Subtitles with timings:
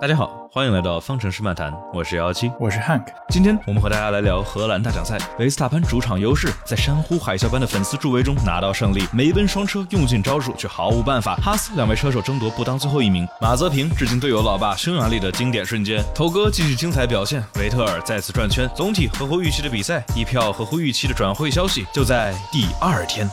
[0.00, 3.04] 大家好，欢迎来到方程式漫谈，我是幺七，我是 Hank。
[3.28, 9.06] 今天我们和大家来聊荷兰大奖赛，维斯塔潘主场优势，在山呼海啸般的粉丝助威中拿到胜利。
[9.12, 13.28] 梅奔双车用尽招数却毫无办法，哈斯两位车手争夺不当最后一名。
[13.42, 18.66] 马泽平致敬队友老爸匈牙利的经典瞬间，头哥继续精彩表现，维特尔再次转圈。
[18.74, 23.28] 总体合乎预期的比赛，一票合乎预期的转会消息就在第二天。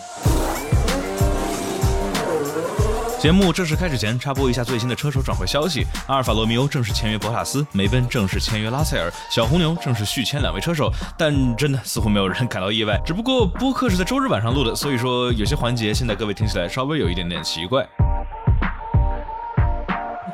[3.20, 10.92] 节目正式开始前，插播一下最新的车手转会消息：阿尔法罗密欧正式签约博塔斯，梅奔正式签约拉塞尔，小红牛正式续签两位车手。
[11.18, 17.88] 但真的似乎没有人感到意外，只不过播客是在周日晚上录的，所以说有些环节现在各位听起来稍微有一点点奇怪。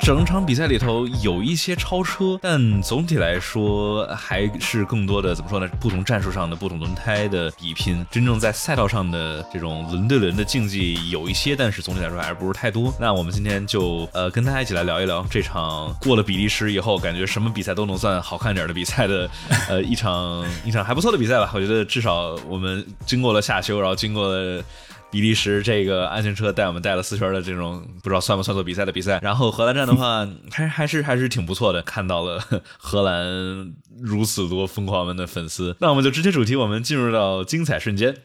[0.02, 5.68] 整场比赛里头有一些超车，但总体来说还是更多的怎么说呢？
[5.80, 12.94] 不同战术上的不同轮胎的比拼，真正在赛道上的这种轮对轮的竞技有一些，但是总体来说还是不是太多。
[13.00, 19.30] 那我们今天就呃跟大家一起来聊一聊这场过了比利时以后，感觉什么比赛都能算好看点的比赛的
[19.70, 21.52] 呃一场一场还不错的比赛吧。
[21.54, 24.64] 我觉得至少我们经过了夏休，然后经过了。
[25.14, 32.44] 比利时这个安全车带我们带了四圈的这种不知道算不算作比赛的比赛，然后荷兰站的话 还还是还是挺不错的，看到了
[32.80, 38.18] 荷兰如此多疯狂们的粉丝，那我们就直接主题，我们进入到精彩瞬间。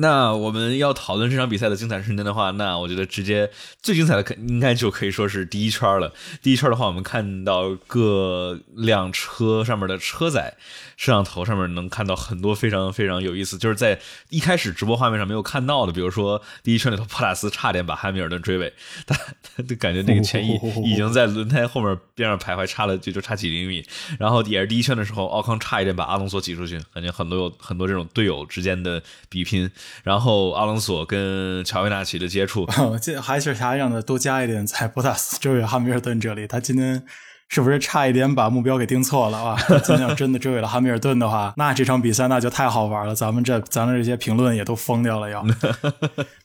[0.00, 3.50] 那我们要讨论这场比赛的精彩瞬间的话，那我觉得直接
[3.82, 6.12] 最精彩的可应该就可以说是第一圈了。
[6.40, 10.54] 第一圈的话，我们看到各辆车上面的车载。
[10.98, 13.96] 摄像头上面能看到很多非常非常有意思，就是在
[14.30, 18.72] 一开始直播画面上没有看到的，比如说第一圈里头，普拉斯差点把汉密尔顿追尾，
[19.06, 23.84] 他他就感觉那个前翼已经在轮胎后面边上徘徊，差了就就差几厘米。
[24.18, 29.70] 然后也是第一圈的时候，奥康差一点把阿隆索挤出去，感觉很多有很多这种队友之间的比拼。
[30.02, 32.66] 然后阿隆索跟乔维纳奇的接触，
[33.00, 34.02] 这还是啥样的？
[34.02, 37.04] 多加一点在博塔斯追尾汉密尔顿这里，他今天。
[37.48, 39.56] 是不是差一点把目标给定错了啊？
[39.82, 43.14] 今天要真的追尾了汉密尔顿的话，那这场比赛那就太好玩了。
[43.14, 45.30] 咱们这咱们这些评论也都疯掉了，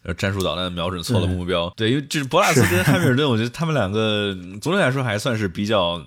[0.05, 1.71] 要战术导弹瞄准错了目标。
[1.75, 6.01] 对，因为这是博拉斯跟汉密尔顿， 我觉得他们两个总体来说还算是比较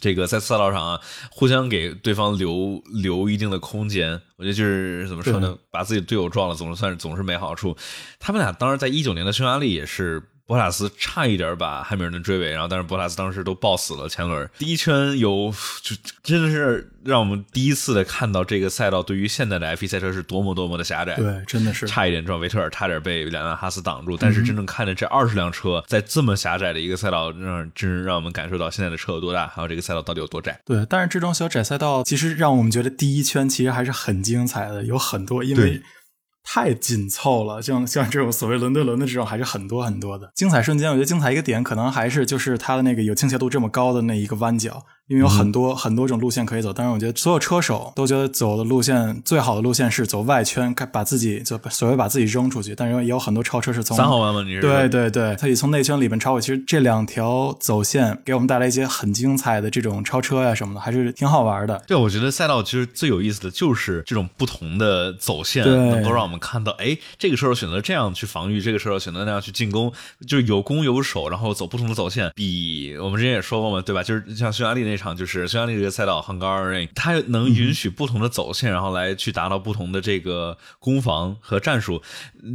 [0.00, 1.00] 这个在赛道上啊，
[1.32, 4.20] 互相给对方留留一定的空间。
[4.36, 7.76] 我觉得就是怎么说呢，把自己队友撞了，总是算是总是没好处。
[8.20, 10.22] 他们俩当时在一九年的匈牙利也是。
[10.48, 14.48] 博塔斯差一点把汉密尔顿追尾，然后但是博塔斯当时都抱死了前轮。
[14.56, 21.16] 第一圈有就真的是让我们第一次的看到这个赛道对于现在的 F1 赛车是多么多么的狭窄。
[21.16, 24.16] 对，真的是差一点撞维特尔，差点被两辆哈斯挡住。
[24.16, 30.58] 但是真正看着这二十辆车在这么狭窄的一个赛道，让真是让我们感受到现在的车有多大，还有这个赛道到底有多窄。
[30.64, 35.82] 对，但是这种小窄赛道其实让我们觉得第一圈其实还是很精彩的，有很多因为。
[36.42, 40.90] 太紧凑了，像像这种所谓伦敦轮的这种还是很多很多的精彩瞬间。
[40.90, 44.84] 我觉得精彩一个点可能还是就是它的那个有倾斜度这么高的那一个弯角。
[45.08, 52.74] 因为有很多很多种路线可以走，但是我觉得所有车手都觉得走的路线最好的路线是走外圈，把自己就所谓把自己扔出去。
[52.74, 54.42] 但是也有很多超车是从三号弯吗？
[54.42, 56.40] 你是对对对，他以从内圈里面超过。
[56.40, 61.82] 其实这两条走线给我们带来一些很精彩的这种超车呀什么的，还是挺好玩的。
[61.86, 69.90] 对，我觉得赛道其实最有意思的就是这种不同的走线，能够让我们看到，哎，这个车手选择这样去防御，这个车手选择那样去进攻，
[70.26, 72.30] 就是有攻有守，然后走不同的走线。
[72.34, 74.02] 比我们之前也说过嘛，对吧？
[74.02, 74.97] 就是像匈牙利那。
[74.98, 82.02] 场就是匈牙利这个赛道，h u n g a r y 它能允许不同的走线，然后来去达到不同的这个攻防和战术。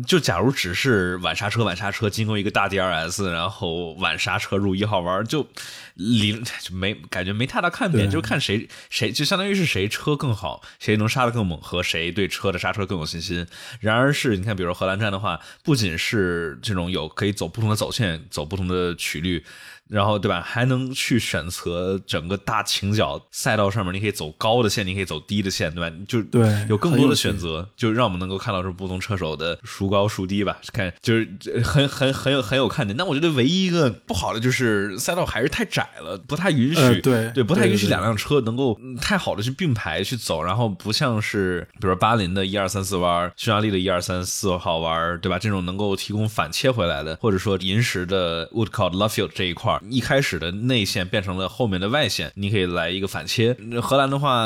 [0.05, 5.47] 就假如只是晚刹车，晚刹车经过一个大 DRS，然后晚刹车入一号弯，就
[5.95, 13.47] 离就没感觉没太大看点，就看谁谁就相当于是谁车更好，谁能刹得更猛，和谁对车的刹车更有信心。
[13.79, 19.43] 然而是你看，比如荷兰站的话，不仅是这种有可以走不同的走线，走不同的曲率。
[19.89, 20.41] 然后对吧？
[20.41, 25.95] 还能去选择整个大倾角赛道上面，你可以走高的线，你可以走低的线，对吧？
[26.07, 30.57] 就对，有更多的选择，就让我们能够看到这不同车手的孰高孰低吧。
[30.71, 31.27] 看，就是
[31.63, 32.95] 很很很有很有看点。
[32.95, 40.41] 但我觉得唯一一个不好的就是赛道还是太窄了，不太允许，对对，不太允许两辆车能够太好的去并排去走。
[40.41, 45.37] 然后不像是比如巴林的一二三四弯，匈牙利的一二三四号弯，对吧？
[45.37, 49.72] 这种能够提供反切回来的，或者说临时的 Woodcourt Luffield 这一块。
[49.89, 53.55] 一开始的内线变成了后面的外线，你可以来一个反切。
[53.81, 54.45] 荷兰的话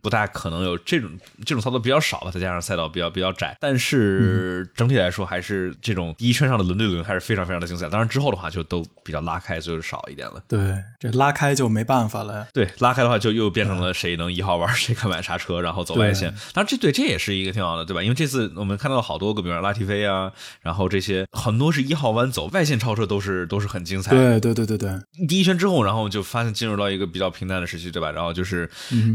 [0.00, 1.10] 不大可能有这种
[1.44, 7.88] 这种操作比较少吧，再加上赛道比较比较窄，但是整体来说还是这种第一圈上的轮对轮还是非常非常的精彩。
[7.88, 10.42] 当然之后的话就都比较拉开，就是少一点了。
[10.46, 12.46] 对，这拉开就没办法了。
[12.52, 16.30] 对，拉开的话就又变成了谁能一号弯谁敢买刹车，然后走外线。
[16.52, 18.02] 当然这对这也是一个挺好的，对吧？
[18.02, 24.10] 因为这次我们看到了好多个，比如拉提菲啊，然后这些很多是一号弯走外线超车都是都是很精彩。
[24.10, 24.35] 对。
[24.40, 28.10] 对对对对对，第一圈之后，然后就发现进入到一个比较平淡的时期，对吧？
[28.10, 28.68] 然后就是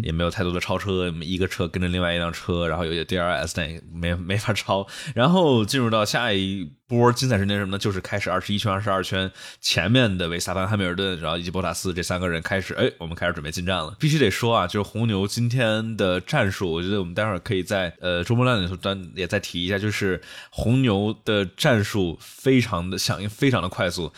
[0.03, 4.88] 也没有太多的超车，一个车跟着另外一辆车，然后有些 DRS 但也没没法超。
[5.15, 7.77] 然后进入到下一波精彩时间什么呢？
[7.77, 13.95] 就是开始二十一圈、二十二圈，前面的维萨潘、汉密尔顿，然后以及博塔斯这三个人开始，哎，我们开始准备进站了。
[14.00, 24.12] 必须得说啊，就是红牛今天的战术，我觉得我们待会儿可以在呃周末乱里头单也再提一下，就是红牛的战术非常的响应，非常的快速。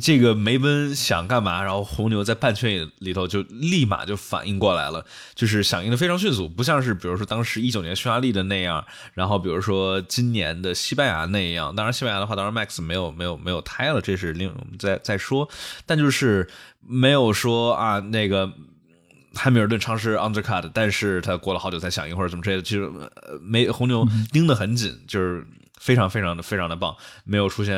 [0.00, 5.04] 这个梅奔想干嘛，然后红牛在半圈里头就立马就反应过来了，
[5.34, 8.84] 就是响应的非常迅速，不像是比如说当时一九年匈牙利的那样，
[9.14, 11.74] 然后比如说今年的西班牙那样。
[11.74, 15.48] 当然西班牙的话，当然 Max 没有没有没有胎了，这是另我们再再说。
[15.86, 16.48] 但就是
[16.86, 18.52] 没有说啊，那个
[19.34, 22.88] 汉密尔顿尝试 undercut，但是他过了好久才响应或者怎么之类的，其实
[23.40, 25.44] 没红牛盯得很紧，就是。
[25.80, 26.94] 非常非常的非常的棒，
[27.24, 27.74] 没有出现，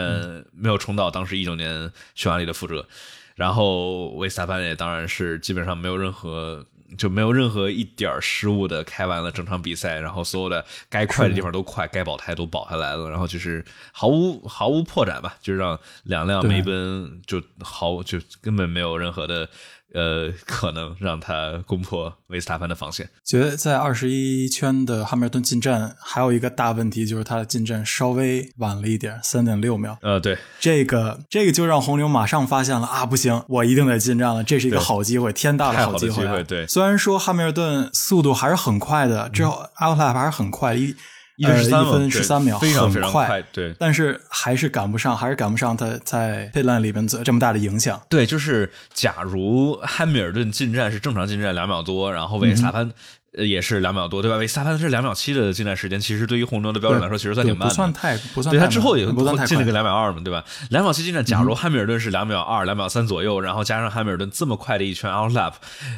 [0.53, 2.87] 没有重蹈当时一九年匈牙利的覆辙。
[3.35, 6.67] 然后维斯塔潘也当然是基本上没有任何
[6.97, 19.49] 就没有任何一点失误的开完了整场比赛，然后所有的该快的地方都快，该保胎都保下来了，然后就是毫无毫无破绽吧，就让两辆梅奔就毫就根本没有任何的。
[19.95, 23.11] 呃，可能让他攻破维斯塔潘的防线。
[23.27, 29.99] 觉得在二十一圈的汉密尔顿进站还有一个大问题，就是他的进站稍微晚了一点，三点六秒。
[30.01, 36.43] 呃，对，这个这个就让红牛马上发现了啊，不行，我一定得进站了，这是一个好机会，天大的好机会。
[36.45, 40.95] 对，虽然说汉密尔顿速度还是很快的，之后阿尔塔还是很快一。
[41.37, 48.01] 一分十三秒，非常非常快，对，但是还是赶不上，还是赶不上他在佩兰里边这么大的影响。
[48.09, 52.83] 对，就是假如汉密尔顿进站是正常进站两秒多，然后维斯塔潘。
[52.83, 52.93] 呃，
[53.33, 54.37] 也是两秒多，对吧？
[54.37, 58.55] 维斯塔潘是两秒七的进站时间，其实对于红牛的标准来说，其实算挺慢的，不算太不算。
[58.55, 59.07] 对他之后也
[59.47, 60.45] 进了个两秒二嘛，对吧？
[60.69, 65.55] 两秒七进站，假如汉密尔顿是两秒二、两秒三左右，然后加上汉密尔顿这么快的一圈 out lap，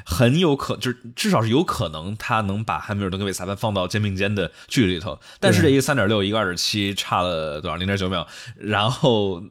[0.07, 5.19] 很有可就是至少是有可能他能把汉密尔顿跟维斯塔潘放到肩并肩的距离里头。
[5.41, 7.77] 但是这一个三点六，一个二点七，差了多少？
[7.77, 8.25] 零点九秒，
[8.57, 9.43] 然后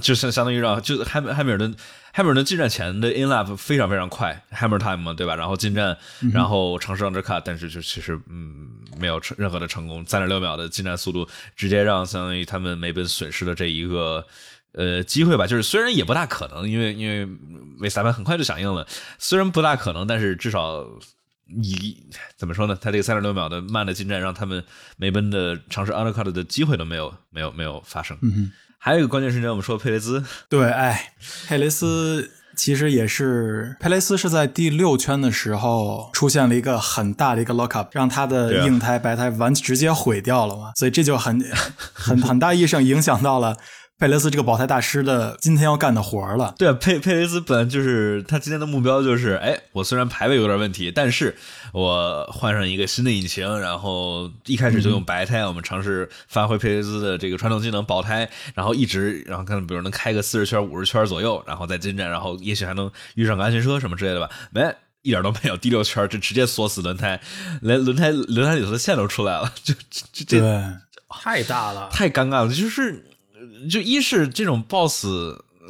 [0.00, 1.74] 就相相当于让就汉汉密尔顿。
[2.14, 5.34] Hamilton 进站前的 in lap 非常非常快，Hammer time 嘛，对吧？
[5.34, 5.98] 然后进站，
[6.32, 14.24] 然后尝试 undercut，但是就其实嗯没有成任何的成功，三点六秒的进站速度，直接让相当于他们梅奔损失了这一个
[14.72, 15.44] 呃机会吧。
[15.44, 17.28] 就是虽然也不大可能，因为因为
[17.80, 18.86] 维斯塔潘很快就响应了，
[19.18, 20.86] 虽然不大可能，但是至少
[21.46, 22.06] 你
[22.36, 22.78] 怎么说呢？
[22.80, 24.64] 他这个三点六秒的慢的进站，让他们
[24.96, 28.16] 梅奔的尝试 undercut 的机会都没有没有没有发生。
[28.22, 28.52] 嗯
[28.84, 30.22] 还有一个关键瞬间，我们说佩雷兹。
[30.46, 31.14] 对，哎，
[31.48, 41.42] 佩雷斯其实也是，佩雷斯是在第六圈的时候出现了一个很大的一个 lock up，让他的硬胎白胎完直接毁掉了嘛，所以这就很
[41.94, 43.56] 很很大意义上影响到了。
[44.04, 46.54] 佩雷斯这个保胎大师的今天要干的活儿了。
[46.58, 51.34] 对啊，佩佩雷斯本来就是他今天的目标，就是哎，我虽然排位有点问题，但是
[51.72, 64.28] 我换上一个新的引擎，然后一开始就用白胎，我们尝试发挥佩雷斯的这个传统技能保胎，然后一直，然后看比如能开个四十圈、五十圈左右，然后再进站，然后也许还能遇上个安全车什么之类的吧。
[64.50, 64.60] 没，
[65.00, 67.18] 一点都没有，第六圈就直接锁死轮胎，
[67.62, 69.72] 连轮胎轮胎里头的线都出来了，就
[70.12, 70.40] 这这
[71.08, 73.02] 太大了，太尴尬了，就是。
[73.70, 75.06] 就一是这种 BOSS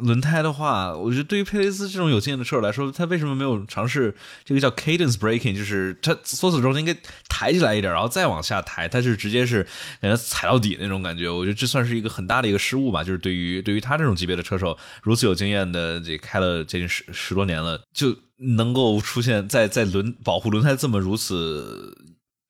[0.01, 4.13] 轮胎的话，我觉得对于佩雷斯这种有经验的车手来说，他为什么没有尝试
[4.45, 6.93] 这个叫 cadence breaking，就是他缩死之后应该
[7.29, 9.63] 抬起来一点，然后再往下抬，他是直接是
[10.01, 11.29] 感觉踩到底那种感觉。
[11.29, 13.05] 我觉得这算是一个很大的一个失误吧。
[13.05, 18.17] 就是对于对于他这种级别的车手，如此有经验的，这开了接近十十多年了，就
[18.57, 21.97] 能够出现在在轮保护轮胎这么如此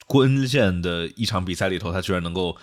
[0.06, 2.56] 关键的一场比赛里头，他居然能够。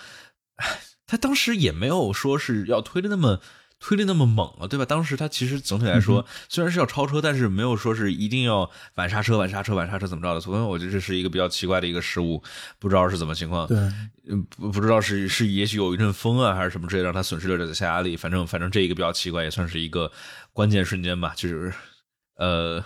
[1.11, 3.41] 他当时也没有说是要推的那么
[3.81, 4.85] 推的那么猛了，对吧？
[4.85, 10.39] 当时他其实总体来说虽然是要超车，但是没有说是一定要晚刹车、晚刹车、晚刹车怎么着的。
[10.39, 12.41] 所以我觉得这是一个比较奇怪的一个失误，
[12.79, 13.67] 不知道是怎么情况。
[13.67, 13.77] 对，
[14.55, 18.15] 不不知道是是也许有一阵风啊，还是什么之类，让他损失了这个下压力。
[18.15, 20.09] 反正反正这一个比较奇怪，也算是一个
[20.53, 21.33] 关键瞬间吧。
[21.35, 21.73] 就是
[22.37, 22.81] 呃。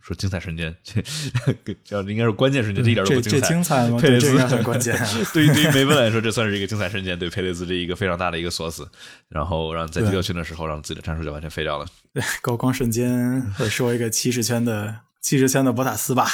[0.00, 3.40] 说精彩瞬间，这叫应该是关键瞬间，这一点都不精彩。
[3.40, 3.98] 这精彩吗？
[4.00, 4.96] 佩雷兹很关键。
[5.34, 8.88] 对于对于梅奔来说，这算是一个精彩瞬间，对佩雷兹这一个非常大的一个锁死，
[9.28, 11.86] 然后让在第六圈的时候，让自己的战术就完全废掉了。
[12.14, 16.26] 对， 高光瞬间，会说一个七十圈的七十圈的博塔斯吧，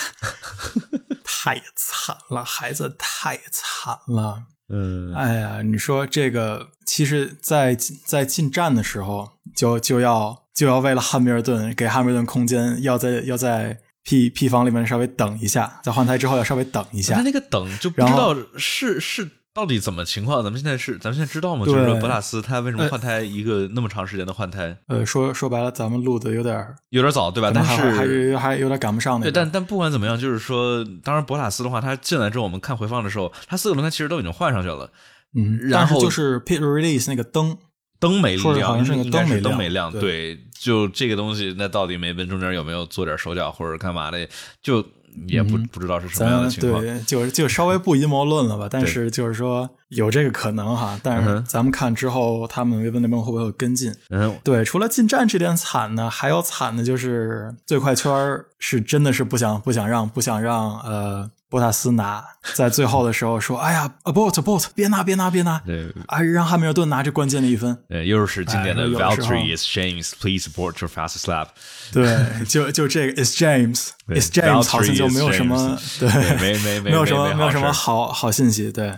[1.25, 4.45] 太惨了，孩子太惨了。
[4.69, 17.17] 嗯，哎呀，你说这个，其实，在在进站的时候，就就要就要为了汉密尔顿给汉密尔顿空间，要在要在 P P 房里面稍微等一下，在换胎之后要稍微等一下。
[17.17, 20.43] 他那个等就不知道是是到底怎么情况？
[20.43, 21.65] 咱们现在是，咱们现在知道吗？
[21.65, 24.77] 就是说博塔斯他为什么换胎一个那么长时间的换胎？
[24.89, 27.51] 呃，说说白了，咱们录的有点有点早，对吧？
[27.55, 34.91] 但是还是还有点赶不上对，但但不管怎么样，就是说，当然博塔斯的话，他进来之后，我们看回放的时候，他四个轮胎其实都已经换上去了。
[35.37, 37.57] 嗯，然后就是 pit release 那个灯
[37.99, 39.93] 灯没亮，好像是个灯没灯没亮。
[39.93, 44.29] 对，就这个东西，那到底梅奔中间有没有做点手脚或者干嘛的？
[44.63, 44.85] 就。
[45.29, 48.67] 也不不知道是什么样的情况，对，就就稍微不阴谋论了吧。
[48.69, 50.99] 但是就是说有这个可能哈。
[51.03, 53.95] 但是咱们看之后，他们维本那边会不会有跟进？
[54.11, 58.13] 嗯，对，除了进站这点惨呢，还有惨的就是最快圈
[58.59, 61.31] 是真的是不想不想让不想让呃。
[61.51, 62.25] 波塔斯拿
[62.55, 67.79] 在最后的时候说：“哎呀，abort abort，别拿别拿别拿！”对，啊，让汉密尔顿拿这关键的一分。
[67.89, 71.51] 对，又是经典的 Valtteri is James，please abort your fast slap。
[71.95, 76.09] 对，就就这个 is James，is James， 好像就没有什么 对，
[76.41, 78.73] 没没没有什么没有什么好好信息。
[78.73, 78.93] 对，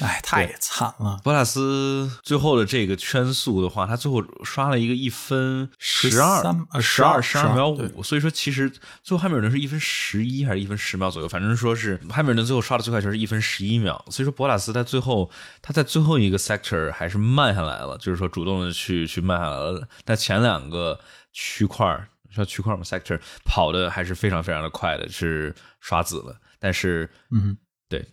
[0.00, 1.20] 哎，太惨了。
[1.24, 6.42] 博塔斯最后的这个圈速的话，他最后刷了一个一分十二
[6.80, 8.70] 十二十二秒五，所以说其实
[9.02, 12.00] 最后汉密尔顿是一分十一还是一分十秒左右，反正说是。
[12.10, 15.30] 汉密尔顿最后刷的最快圈是一分十一秒，所以说博拉斯他最后
[15.62, 19.88] 他在最后一个 sector 还是慢下来了，就是说主动的去去慢下来了。
[20.04, 20.98] 但前两个
[21.32, 26.36] 区块叫区块嘛？sector 跑的还是非常非常的快的，是刷子了。
[26.58, 27.56] 但是，嗯，
[27.88, 28.06] 对，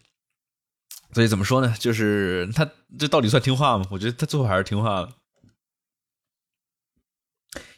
[1.14, 1.74] 所以怎么说呢？
[1.80, 3.86] 就是他这到底算听话吗？
[3.92, 5.10] 我觉得他最后还是听话了。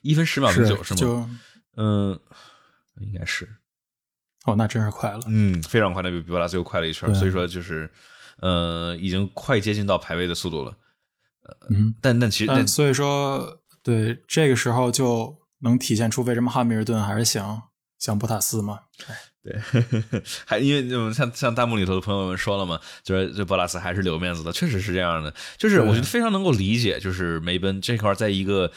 [0.01, 1.39] 一分十秒零九是吗？
[1.77, 2.19] 嗯，
[2.99, 3.57] 应该是。
[4.45, 7.91] 哦，那真是快了，嗯，非常快，那比比博拉最后快了一圈，所以说就是，
[8.37, 10.77] 呃，已经快接近到排位的速度了，
[11.69, 17.69] 嗯，但但其实，所以说，对这个时候就能体现出为什么汉密尔顿还是想
[17.99, 18.79] 想博塔斯嘛，
[19.43, 19.57] 对，
[20.45, 28.71] 还因为像像弹幕里头的朋友们说了嘛，就是这博拉斯还是留面子的，确实是这样的，就是我觉得非常能够理解，就是梅奔这块在一个。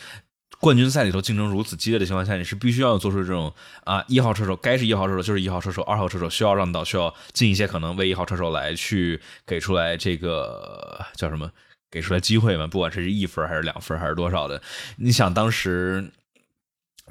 [0.61, 3.53] 冠军赛里头竞争如此激烈的情况下，你是必须要做出这种
[3.83, 11.51] 啊一号车手该是一号车手就是一号车手，二号车手需要让道，需要尽一些可能为一号车手来去给出来这个叫什么，
[11.91, 14.63] 给出来机会嘛，不管是一分还是两分还是多少的。
[14.99, 16.09] 你想当时，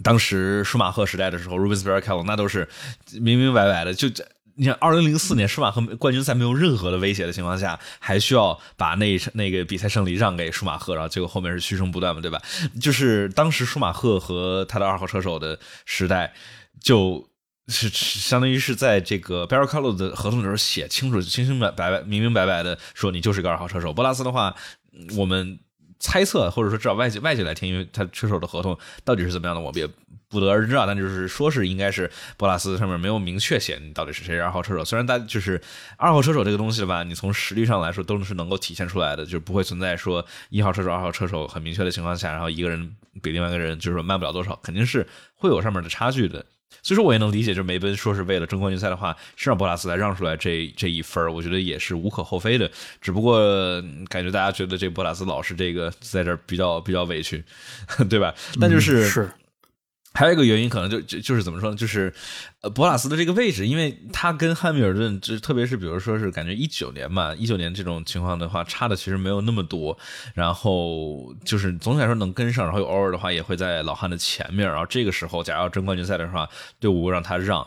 [0.04, 2.68] 当时舒马赫时代的时候，Rubens Barrichello 那都是
[3.20, 4.26] 明明白白的就这。
[4.56, 12.40] 你看，二零零四年舒马赫冠军赛没有任何的威胁的情况下，还需要把那那个比赛胜利让给舒马赫，然后结果后面是嘘声不断嘛，对吧？
[12.80, 16.34] 就是当时舒马赫和他的二号车手的时代，
[16.82, 17.28] 就
[17.70, 23.94] 是相当于是在这个 b a r r i c a l o 的合同里头写清楚、清清白白、明明白白的说你就是个二号车手。
[23.94, 24.54] 博拉斯的话，
[25.16, 25.58] 我们
[26.02, 29.88] 猜测或者说至少外界外界来听，因为他车手的合同到底是怎么样的，我们也。
[30.32, 34.86] 不得而知啊，但就是说是应该是博拉斯上面没有明确写你到底是谁是二号车手。
[34.86, 35.62] 虽然大就是
[35.98, 45.06] 二号车手这个东西吧，你从实力上来说都是能够体现出来的，就是不会存在说一号车手、二号车手很明确的情况下，然后一个人比另外一个人就是说慢不了多少，肯定是
[45.36, 46.46] 会有上面的差距的。
[46.84, 52.70] 所以说我也能理解，就是梅奔说是为了争冠军赛的话，是让博拉斯来让出来这这一分我觉得也是无可厚非的。
[53.02, 53.40] 只不过
[54.08, 57.44] 感觉大家觉得这博拉斯老是这个在这比较比较委屈，
[58.10, 58.34] 对吧？
[58.60, 59.30] 那就是是。
[60.14, 61.76] 还有一个原因，可能就就就是怎么说呢？
[61.76, 62.14] 就是，
[62.60, 69.98] 呃，博拉斯的这个位置，因为他跟汉密尔顿，就特别是比如说是感觉一九年嘛，一九年这种情况的话，差的其实没有那么多。
[70.34, 74.68] 然后就是总体来说能跟上，然后偶尔的话也会在老汉的前面。
[74.68, 76.50] 然后这个时候，假如要争冠军赛的话，
[76.80, 77.66] 队伍让他让。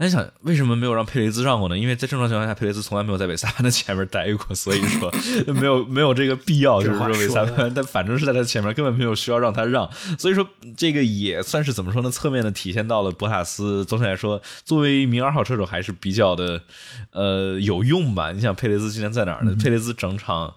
[0.00, 1.76] 那你想，为什么没有让佩雷兹让过呢？
[1.76, 5.12] 因为在正常情况下，佩雷兹从来没有在韦萨潘的前面待过，所以说
[5.52, 9.90] 没有没有这个必要，就是说韦萨潘，但反正是在他前面，根本没有需要让他让。
[10.16, 12.10] 所以说，这个也算是怎么说呢？
[12.12, 13.84] 侧面的体现到了博塔斯。
[13.86, 16.62] 总体来说，作为一名二号车手，还是比较的
[17.10, 18.30] 呃有用吧。
[18.30, 19.56] 你想，佩雷兹今天在哪儿呢？
[19.60, 20.54] 佩雷兹整场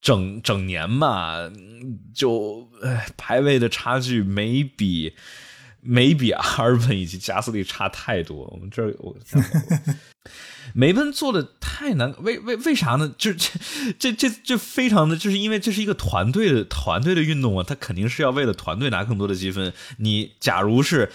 [0.00, 1.48] 整整年嘛，
[2.12, 2.68] 就
[3.16, 5.14] 排位的差距没比。
[5.84, 8.48] 没比阿尔本以及加斯利差太多。
[8.52, 9.14] 我们这儿我
[10.74, 13.14] 梅奔做的太难，为为为啥呢？
[13.16, 13.50] 就这
[13.98, 19.72] 这这这非常的，就是因为这是一个团队的团队的运动啊，他肯定是要为了团队拿更多的积分。
[19.98, 21.12] 你假如是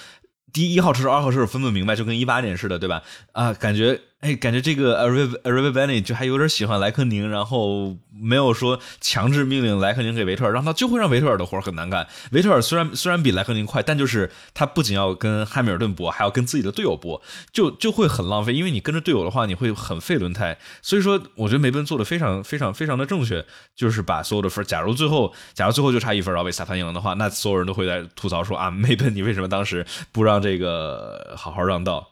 [0.54, 3.02] 第一号车手、二号车手分不明白，就跟一八年似的，对吧？
[3.34, 4.00] 啊，感觉。
[4.20, 12.06] 哎，感觉这个 a r i v a r i v a b e n y 就还有点喜欢莱克宁，然后没有说强制命令莱克宁给维特尔，让他就会让维特尔的活很难干。
[12.34, 17.22] 维特尔虽然虽然比莱克宁快，但就是他不仅要跟汉密尔顿搏，还要跟自己的队友搏，
[17.54, 18.52] 就就会很浪费。
[18.52, 20.58] 因为你跟着队友的话，你会很费轮胎。
[20.82, 32.10] 所以说，我觉得梅奔做的非常非常非常的正确，就是把所有的分，假如最后假如最后就差一分，然后被萨潘赢了的话，那所有人都会在吐槽说啊，梅奔你为什么当时不让这个好好让道？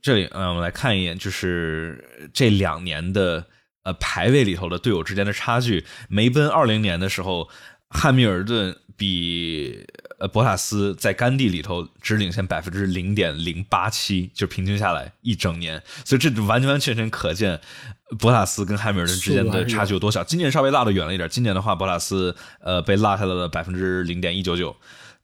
[0.00, 3.46] 这里，嗯，我们来看一眼，就是这两年的
[3.82, 7.48] 呃排位里头的队友之间的差距，梅奔二零年的时候，
[7.88, 9.86] 汉密尔顿比
[10.18, 17.60] 呃博塔斯在甘地里头只领先百分之零点零八七，就平均下来一整年，所以这完完全全可见
[18.18, 20.24] 博塔斯跟汉密尔顿之间的差距有多小。
[20.24, 24.76] 今年稍微落得远了一点，今年的话，博塔斯呃被落下来了百分之零点一九九，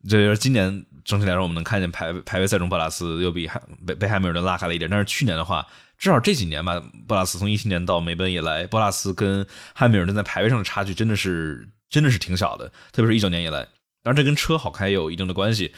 [0.08, 5.66] 就是今年整体来说，我们能看见排排位赛中博拉斯又比汉被被汉密尔顿拉开了一点，但是去年的话。
[5.96, 13.60] 至少这几年吧，博拉斯从一七年到梅奔以来，博拉斯跟汉密尔顿在排位上的差距真的是真的是挺小的，特别是一九年以来。
[14.02, 15.72] 当然，这跟车好开有一定的关系。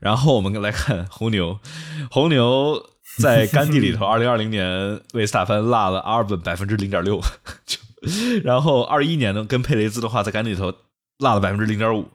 [0.00, 1.60] 然后我们来看红牛，
[2.10, 7.22] 红牛在干地里头， 二零二零年为斯塔潘落了阿尔本百分之零点六，
[8.42, 10.74] 然后二一年呢，跟佩雷兹的话在干地里头
[11.18, 12.10] 落了百分之零点五。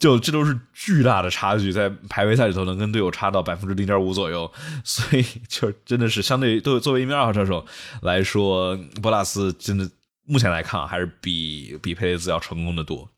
[0.00, 4.50] 就这都是巨大的差距，在排位赛里头能跟队友差到百分之零点五左右，
[4.82, 7.64] 所以就真的是相对都作为一名二号车手
[8.02, 9.88] 来说，博拉斯真的
[10.26, 13.08] 目前来看还是比比佩雷兹要成功的多，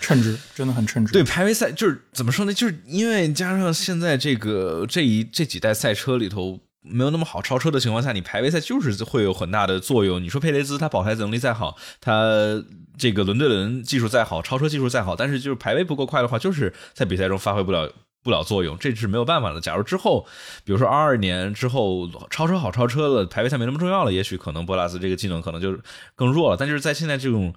[0.00, 1.12] 称职，真的很称职。
[1.12, 2.54] 对排位赛就是怎么说呢？
[2.54, 6.60] 就是因为加上现在这个这一这几代赛车里头。
[6.90, 10.22] 没有那么好超车的情况下，你排位赛就是会有很大的作用。
[10.22, 12.62] 你说佩雷兹他保胎能力再好，他
[12.96, 17.90] 这个轮对轮技术再好，超车技术再好，但是就是排位不够快的话，就是在比赛中发挥不了
[18.22, 19.60] 不了作用，这是没有办法的。
[19.60, 20.26] 假如之后，
[20.64, 25.78] 比如说二二年之后超车好超车了，排位赛没那么重要了，也许可能博拉斯这个技能可能就
[26.14, 26.56] 更弱了。
[26.56, 27.54] 但就是在现在这种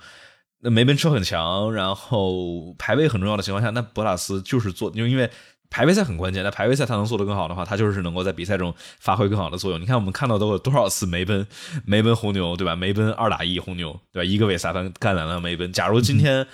[0.59, 5.29] 那梅奔车很强，然后排位很重要的情况下，那博拉斯就是做，就因为。
[5.71, 9.79] 排位赛很关键，那排位赛他能做得更好的话，他就是能够在比赛中发挥更好的作用。
[9.79, 11.47] 你看，我们看到都有多少次梅奔、
[11.85, 12.75] 梅奔红牛，对吧？
[12.75, 14.23] 梅奔二打一红牛，对吧？
[14.23, 15.71] 一个维萨潘干完了梅奔。
[15.71, 16.45] 假如今天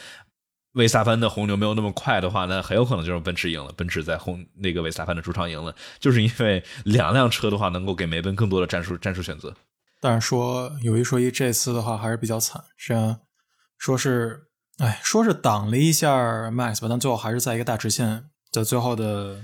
[0.73, 9.51] 维萨潘的红牛没有那么快的话，那很有可能就是奔驰赢了，奔驰在红那个维萨潘的主场赢了，就是因为两辆车的话能够给梅奔更多的战术战术选择。
[9.99, 13.17] 但是说有一说一，这次的话还是比较惨，是
[13.79, 14.43] 说是
[14.77, 18.25] 哎，说是挡了一下 Max 吧，但最后还是在一个大直线。
[18.51, 19.37] 在最后的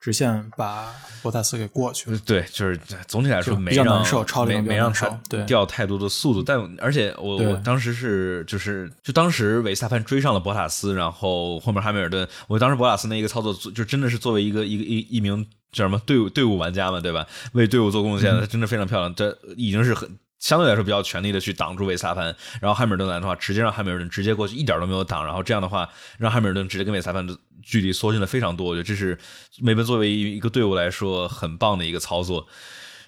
[0.00, 0.92] 直线把
[1.22, 2.18] 博塔斯给过去了。
[2.24, 6.42] 对，就是总体来说没让难受，超没没让他对掉太多的速度。
[6.42, 17.26] 但而且我我当时是就是就当时维斯塔潘追上了博塔斯，然后后面汉密尔顿，我当时博塔斯那一个操作就真的是作为一个一个一一名叫什么队伍队伍玩家嘛，对吧？
[17.52, 19.14] 为队伍做贡献，他真的非常漂亮。
[19.14, 20.18] 这已经是很。
[20.42, 28.66] 相对来说比较全力的去挡住维斯塔潘，然后汉密尔顿来的话，直接让汉密尔顿直接过去，一点都没有挡，然后这样的话，让汉密尔顿直接跟维斯塔潘的距离缩近了非常多。
[28.66, 29.16] 我觉得这是
[29.60, 32.44] 梅奔作为一个队伍来说很棒的一个操作。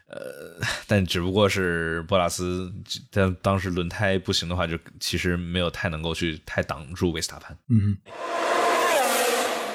[0.07, 2.73] 呃，但只不过是博拉斯
[3.11, 7.57] 但当时轮胎不行的话，就其实没有太能够去太挡住维斯塔潘。
[7.69, 7.99] 嗯，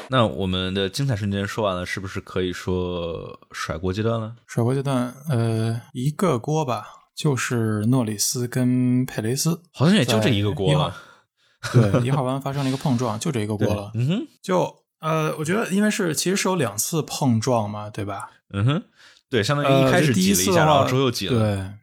[0.07, 4.33] 那我们的精彩瞬间说完了，是不是可以说甩锅阶段了？
[4.47, 6.98] 甩锅阶段，呃，一个锅吧。
[7.19, 10.95] 就是诺里斯跟佩雷斯，好像也就这一个锅了。
[11.73, 13.91] 对，一号弯发生了一个碰撞，就这一个锅了。
[13.93, 18.29] 嗯哼，就呃，我觉得因为是其实是有两次碰撞嘛，对吧？
[18.53, 18.83] 嗯哼，
[19.29, 21.37] 对，相当于一开始挤了一下，然后之后又挤了。
[21.37, 21.73] 对，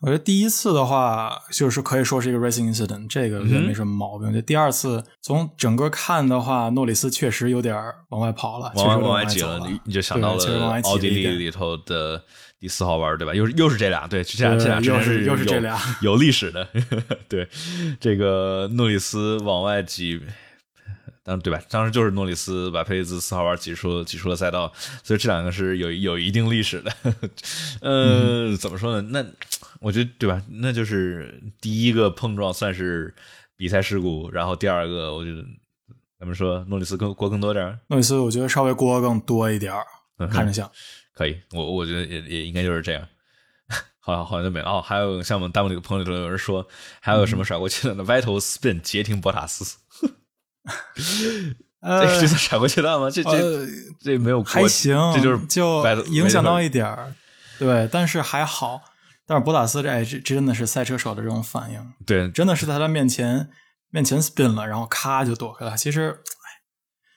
[0.00, 4.32] 我觉得第一次的话，就是可以说是一个 racing incident，这个我觉得没什么毛病。
[4.32, 9.60] 就第二次，从整个看的话，诺里斯确实有点往外跑了，往往外挤了。
[9.60, 12.24] 你你就想到了奥地利里头的。
[12.60, 13.34] 第四号弯对吧？
[13.34, 16.68] 又是又是这俩，对，这俩这俩又是又是这俩 有历史的，
[17.26, 17.48] 对，
[17.98, 20.20] 这个诺里斯往外挤，
[21.24, 21.58] 当对吧？
[21.70, 24.70] 当时就是诺里斯把佩雷兹四号弯挤出挤出了赛道，
[25.02, 26.92] 所以这两个是有有一定历史的。
[27.80, 29.08] 呃，怎么说呢？
[29.10, 29.24] 那
[29.80, 30.42] 我觉得对吧？
[30.50, 33.14] 那就是第一个碰撞算是
[33.56, 35.42] 比赛事故，然后第二个我觉得
[36.18, 39.72] 咱们说诺里斯更锅更多点诺里斯我觉得稍微锅更多一点
[40.30, 40.70] 看着像。
[41.20, 43.06] 可以，我我觉得也也应该就是这样。
[43.98, 44.80] 好像好像就没了哦。
[44.80, 46.66] 还有像我们弹幕里的朋友里头有人说，
[46.98, 49.76] 还有什么甩过去的呢？Vital Spin 截停博塔斯，
[51.82, 53.10] 这这算甩过去的吗？
[53.10, 53.66] 这这
[54.00, 57.14] 这没有还行，这就是就影响到一点儿。
[57.58, 58.80] 对，但是还好。
[59.26, 63.50] 但是博塔斯这这真的是赛车手的这种反应，对，真的是在他面前
[63.90, 65.76] 面前 spin 了，然后咔就躲开了。
[65.76, 66.22] 其实。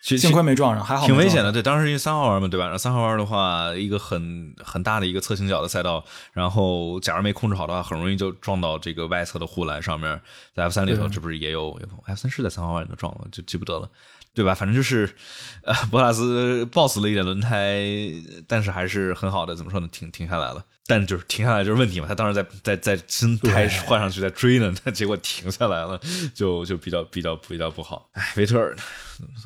[0.03, 1.05] 幸亏没撞上，还好。
[1.05, 2.65] 挺危险的，对，当时因为三号弯嘛，对吧？
[2.65, 10.19] 然后三号弯的话，一个很很大的一个侧倾角的赛道，然后假如没控制好的话，很容易就撞到这个外侧的护栏上面。
[10.53, 13.89] 在 F 三里头，这不是也有？F 三是在三号弯里头撞了，就记不得了，
[14.33, 14.53] 对吧？
[14.55, 15.09] 反正就是，
[15.63, 17.83] 呃，博拉斯抱死了一点轮胎，
[18.47, 19.87] 但是还是很好的，怎么说呢？
[19.91, 20.63] 停停下来了。
[20.85, 25.97] 但就是停下来就是问题嘛，他当时在在在新胎换上去在追呢，他 结果停下来了，
[26.33, 28.09] 就就比较比较比较不好。
[28.11, 28.75] 哎，维特尔，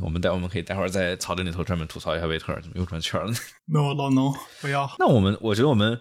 [0.02, 3.32] 我们待我们可以待会儿在草地里头专门吐槽一下维特尔怎么又转圈了。
[3.68, 4.90] no 老农不要。
[4.98, 6.00] 那我们我觉得我们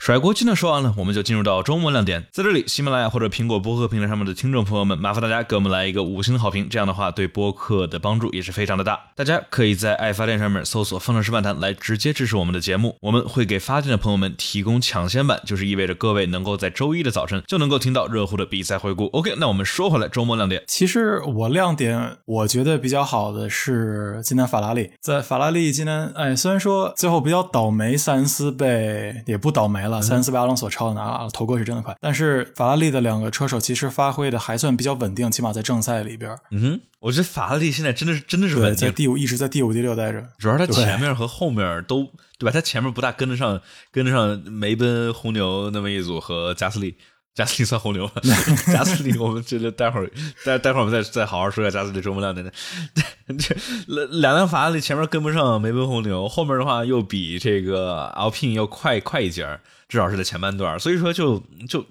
[0.00, 2.24] 甩锅今天说完了，我们就进入到周末亮点。
[2.32, 8.98] 在这里，喜马拉雅或者苹果播客平台上面的听众朋友们，麻烦大家给我们来一个五星好评，这样的话对播客的帮助也是非常的大。
[9.14, 19.04] 大家可以在爱发电上面搜索“方程式漫谈”来直接支持我们的节目，我们会给发电的朋友们提供抢先版，就是意味着各位能够在周一的早晨就能够听到热乎的比赛回顾。
[19.08, 20.64] OK，那我们说回来，周末亮点。
[20.66, 36.30] 其实我亮点我觉得比较好的是今天法拉利，在法拉利今天，哎，虽然说最后比较倒霉，塞恩斯被也不倒霉了，塞恩斯被阿隆索超拿了，头哥是真的快，但是法拉利的两个车手其实发挥的还算比较稳定，起码在正赛里边。
[36.50, 42.04] 嗯哼，我觉得法拉利现在真的是真的是稳定，在第五一直在第五第六待着，主要是他前面和后面都
[42.38, 42.52] 对吧？
[42.52, 43.60] 他前面不大跟得上，
[43.92, 46.96] 跟得上梅奔、红牛那么一组和加斯利。
[47.34, 48.12] 加斯利算红牛吗？
[48.72, 50.10] 加斯利，我们觉得待会儿
[50.44, 52.52] 待待会儿我们再再好好说一下加斯利周末亮点。
[53.38, 53.54] 这
[53.86, 61.84] 两两辆法拉利前面跟不上梅奔红牛，后面的话又比这个 Alpine 要快快一截至少是在前半段，所以说就就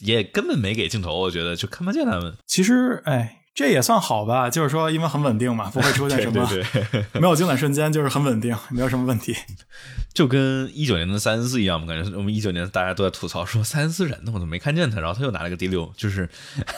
[0.00, 2.34] 也根本没给镜头，我觉得就看不见他们。
[2.46, 3.38] 其实，哎。
[3.54, 6.48] 这也算好吧，就是说，因为很稳定嘛，不会出现什么
[7.12, 9.36] 没有精彩瞬间，就是很稳定，没有什么问题。
[10.14, 15.00] 就跟一九年的三四一样，我感觉我们一九年大家都在吐槽说三四人呢，我怎么没看见他？
[15.00, 16.28] 然后他又拿了个第六，就是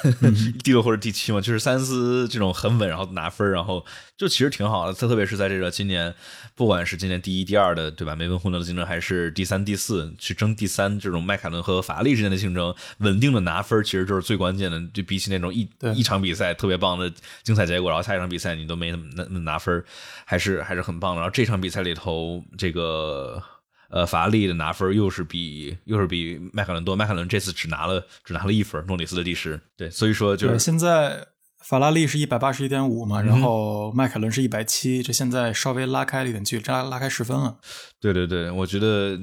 [0.62, 3.84] 第六或者第七嘛，就是三四这种很稳，然后拿分，然后
[4.16, 4.92] 就其实挺好的。
[4.92, 6.14] 特特别是在这个今年，
[6.54, 8.14] 不管是今年第一、第二的对吧？
[8.14, 14.80] 梅奔、红牛的竞争，还是第三、第四去争第三，这种迈凯伦和法拉利之间的竞争，稳定的拿分其实就是最关键的。
[14.92, 16.52] 就比起那种一一场比赛。
[16.64, 19.84] 特别棒的精彩结果，然后下一场比赛你都没拿拿分，
[20.24, 21.20] 还是还是很棒的。
[21.20, 23.42] 然后这场比赛里头，这个
[23.90, 29.60] 呃法拉利的拿分又是比又是比迈凯伦多，迈凯伦这次只拿了只拿了一分，诺里斯的第十。
[29.76, 31.26] 对，所以说就是现在
[31.58, 37.58] 法拉利是一百八十一点五嘛，然后迈凯伦是一百七，这现在稍微拉开了一点距离，拉拉开十分了。
[38.00, 39.18] 对对对，我觉得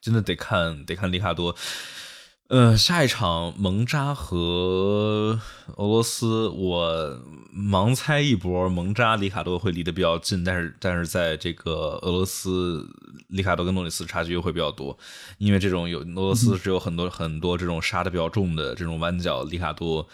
[0.00, 1.54] 真的得看得看里卡多。
[2.48, 5.40] 呃，下一场蒙扎和
[5.74, 7.20] 俄罗斯，我
[7.52, 12.88] 盲猜一波，蒙扎里卡多会离得比较近，但是但是在这个俄罗斯，
[13.30, 14.96] 里卡多跟诺里斯差距又会比较多，
[15.38, 20.06] 因为这种有俄罗斯是有很多很多这种刹的比较重的这种弯角，里卡多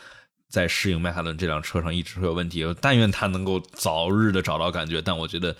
[0.49, 5.55] 在适应迈凯伦这辆车上一直会有问题，但愿他能够早日的找到感觉，但我觉得，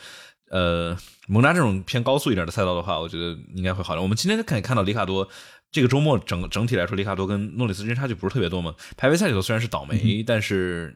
[0.49, 0.97] 呃，
[1.29, 4.03] 蒙扎这种偏高速一点的赛道的话，我觉得应该会好点。
[4.03, 5.29] 我们今天可以看到里卡多。
[5.73, 8.75] 这个周末整整体来说，里卡多跟诺里斯之间差距不是特别多嘛？
[8.95, 10.95] 排位赛里头虽然是倒霉，但是，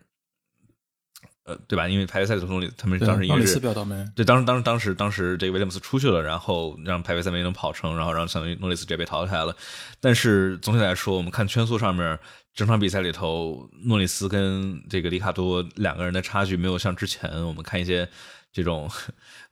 [1.44, 1.88] 呃，对吧？
[1.88, 9.56] 因为排位赛里头诺里他们当时因为是比较倒霉，对，当时当时当时当时这个威廉姆斯出去了，然后让排位赛没能跑成，然后让相当于诺里斯直接被淘汰了。
[9.98, 12.18] 但是总体来说，我们看圈速上面，
[12.52, 18.06] 整场比赛里头，诺里斯跟这个里卡多两个人的差距没有像之前我们看一些
[18.52, 18.90] 这种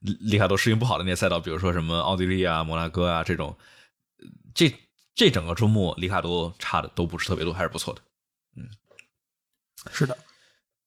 [0.01, 3.57] 里卡多适应不好的那些赛道，比如说什么奥地利啊、摩纳哥啊这种，
[4.55, 4.71] 这。
[5.15, 8.03] 这整个周末，里卡多差的都不是特别多，还是不错的。
[8.57, 8.69] 嗯，
[9.93, 10.17] 是的。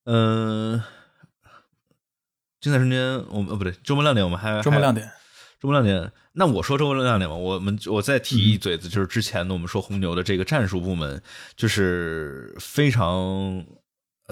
[0.04, 0.82] 嗯，
[2.60, 5.10] 精彩瞬间，我们呃不对，周末亮点我们还周末亮点，
[5.60, 6.12] 周末亮点。
[6.34, 11.22] 那我说周末亮点吧，我们我再提一嘴子，就是之前呢，我们说红牛的这个战术部门，
[11.56, 13.66] 就是非常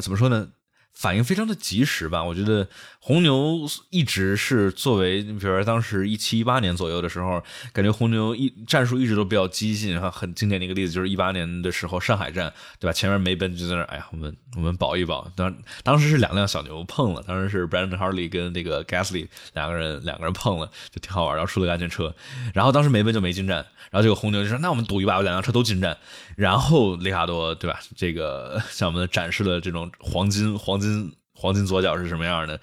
[0.01, 0.51] 怎么说呢？
[0.95, 2.67] 反应非常的及时吧，我觉得
[2.99, 12.93] 红牛一直是作为，比如说当时一七一八年左右的时候，感觉红牛一战术一直都比较激进，哈，很经典的一个例子就是一八年的时候上海站，对吧？
[12.93, 15.53] 前面梅奔就在那，哎呀，我们我们保一保，当
[15.83, 22.15] 当时是两辆小牛碰了，当时是 Brandon Harley 跟那个 Gasly 两个人两个人碰了，就挺好玩，然后出了个安全车，
[22.53, 23.57] 然后当时梅奔就没进站，
[23.91, 25.97] 然后这个红牛就说那我们赌一把，两辆车都进站，
[26.37, 27.81] 然后雷卡多对吧？
[27.97, 30.84] 这个向我们展示了这种黄金黄金。
[31.33, 32.59] 黄金左脚是什么样的？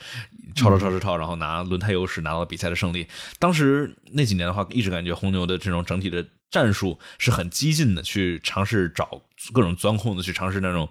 [0.54, 3.06] 超超超超超，然后拿轮胎优势拿到了比赛的胜利。
[3.38, 10.88] 当时那几年的话，一直感觉红牛的这种整体的战术是很激进的，去尝试找各种钻空子，去尝试那种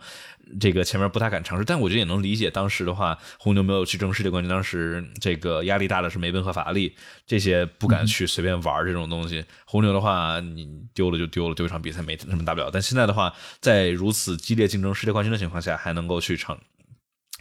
[0.60, 1.64] 这个前面不太敢尝试。
[1.64, 6.96] 但我觉得也能理解，当时的话，红牛没有去争世界冠军，当时这个压力大的是梅奔和法拉利，
[7.28, 9.46] 这些不敢去随便玩这种东西。
[9.66, 12.72] 红牛的话，你丢了就丢了，丢一场比赛没什么大不了。
[12.72, 16.60] 但现在的话，在如此激烈竞争世界冠军的情况下，还能够去尝。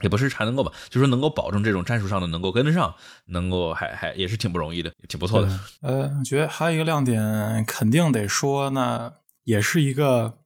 [0.02, 2.94] 也不是还能够吧，就是说能够保证这种战术上的能够跟得上，
[3.26, 5.60] 能够还还也是挺不容易的，挺不错的。
[5.82, 9.12] 呃，我觉得还有一个亮点，肯定得说，那
[9.44, 10.38] 也是一个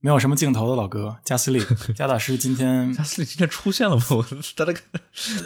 [0.00, 1.60] 没有什么镜头的老哥加斯利
[1.94, 2.36] 加大师。
[2.36, 4.02] 今天 加斯利今天出现了吗？
[4.10, 4.24] 我
[4.56, 4.72] 大家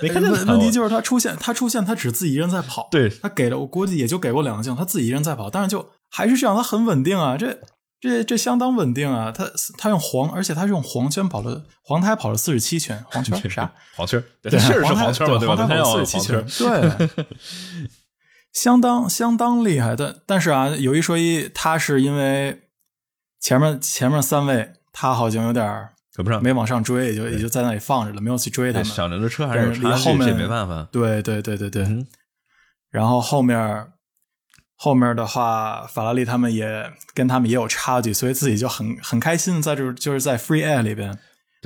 [0.03, 0.31] 没看见。
[0.31, 2.88] 问题就是他出现，他出现，他只自己一人在跑。
[2.90, 7.61] 对他给了我估计也就给过两个镜，他自己一人在跑，但是就还是这样，他很稳定啊，这。
[8.02, 9.30] 这这相当稳定啊！
[9.30, 13.72] 他他用黄，而且他是用黄圈跑了黄胎跑了四十七圈，黄圈 啥？
[13.94, 15.54] 黄圈，对，确实是黄圈嘛，对吧？
[15.54, 17.08] 黄胎跑了四十七圈，对。
[18.52, 20.24] 相当相当厉害的。
[20.26, 22.64] 但是啊，有一说一，他是因为
[23.38, 28.84] 前面前面三位他好像有点跟不上，没往上追，也就也就在那里放着了，没有去追他们。
[28.84, 30.88] 小牛的车还是离后面没办法。
[30.90, 32.04] 对对对对对。
[32.90, 33.86] 然后后面
[34.85, 41.16] 后面的话，法拉利他们也跟他们也有差距，所以自己就很很开心，在这就是在 Free Air 里边。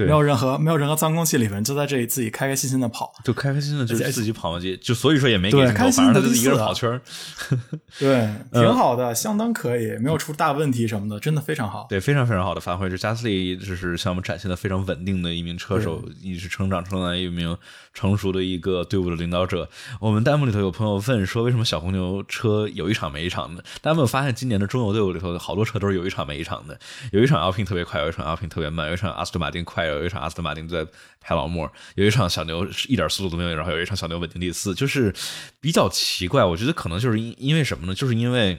[0.05, 7.01] 没有任何没有任何脏空气里面，就在这里自己开开心心的跑，就开开心心的就自己跑完街，就所以说也没对开心的一个人跑圈
[7.99, 11.87] 对，挺好的，相当可以，没有出大问题什么的，真的非常好。
[11.89, 17.57] 对，非常非常好的发挥，这加斯利就是向我们展现的非常稳定的一名车手，一直成长成为一名
[17.95, 19.67] 成熟的一个队伍的领导者。
[19.99, 23.65] 我们弹幕里头有朋友问说，为什么小红牛车有一场没一场的？
[23.81, 26.79] 大家没有发现今年的中游队伍里头好多车都是有一场没一场的，
[27.13, 29.86] 有一场阿平特别快，有一场阿平特别慢，有一场阿斯顿马丁快。
[29.87, 30.87] 有一场阿斯顿马丁在
[31.21, 35.15] 拍老莫，有一场小牛一点速度都没有，然后有一场小牛稳定第四，就是
[35.61, 36.45] 比较奇怪。
[36.45, 37.95] 我觉得可能就是因因为什么呢？
[37.95, 38.59] 就是因为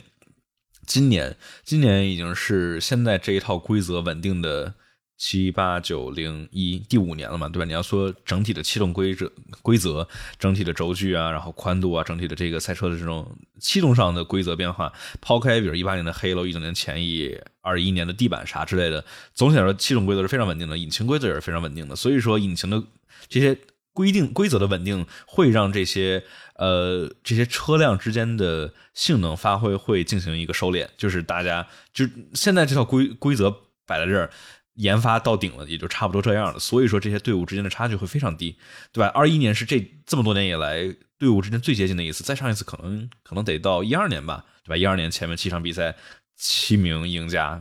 [0.85, 4.73] 今年今年已经是现在这一套规则稳定的。
[5.17, 7.65] 七八九零一第五年了嘛，对吧？
[7.65, 9.31] 你要说整体的气动规则、
[9.63, 19.03] 规则、整体的轴距啊，然后宽度啊，整体的这个赛车的这种气动上的规则变化，抛开比如一八年的黑楼、一九年前翼、二一年的地板啥之类的，
[19.33, 21.95] 总体来说气动规则是非常稳定的，引擎规则也是非常稳定的。
[21.95, 22.83] 所以说，引擎的
[23.27, 23.57] 这些
[23.93, 26.23] 规定规则的稳定，会让这些
[26.57, 33.49] 呃这些车辆之间的性能发挥会进行一个收敛，就是大家就现在这套规规则
[33.87, 34.29] 摆在这儿。
[34.77, 36.59] 研发到顶了，也就差不多这样了。
[36.59, 38.55] 所以说，这些队伍之间的差距会非常低，
[38.91, 39.07] 对吧？
[39.13, 44.77] 二一年是这这么多年以来队伍之间最接近的一次，再上一次可能可能得到一二年吧，对吧？
[44.77, 45.95] 一二年前面七场比赛
[46.35, 47.59] 七名赢家，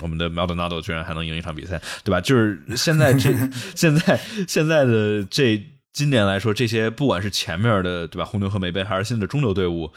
[0.00, 2.20] 我们的 Maldonado 居然还能赢一场比赛，对吧？
[2.20, 3.30] 就是现在这
[3.76, 9.92] 现在现在的这今年来说，这些不管是前面的对吧，红牛和美杯，还是现在的中流队伍，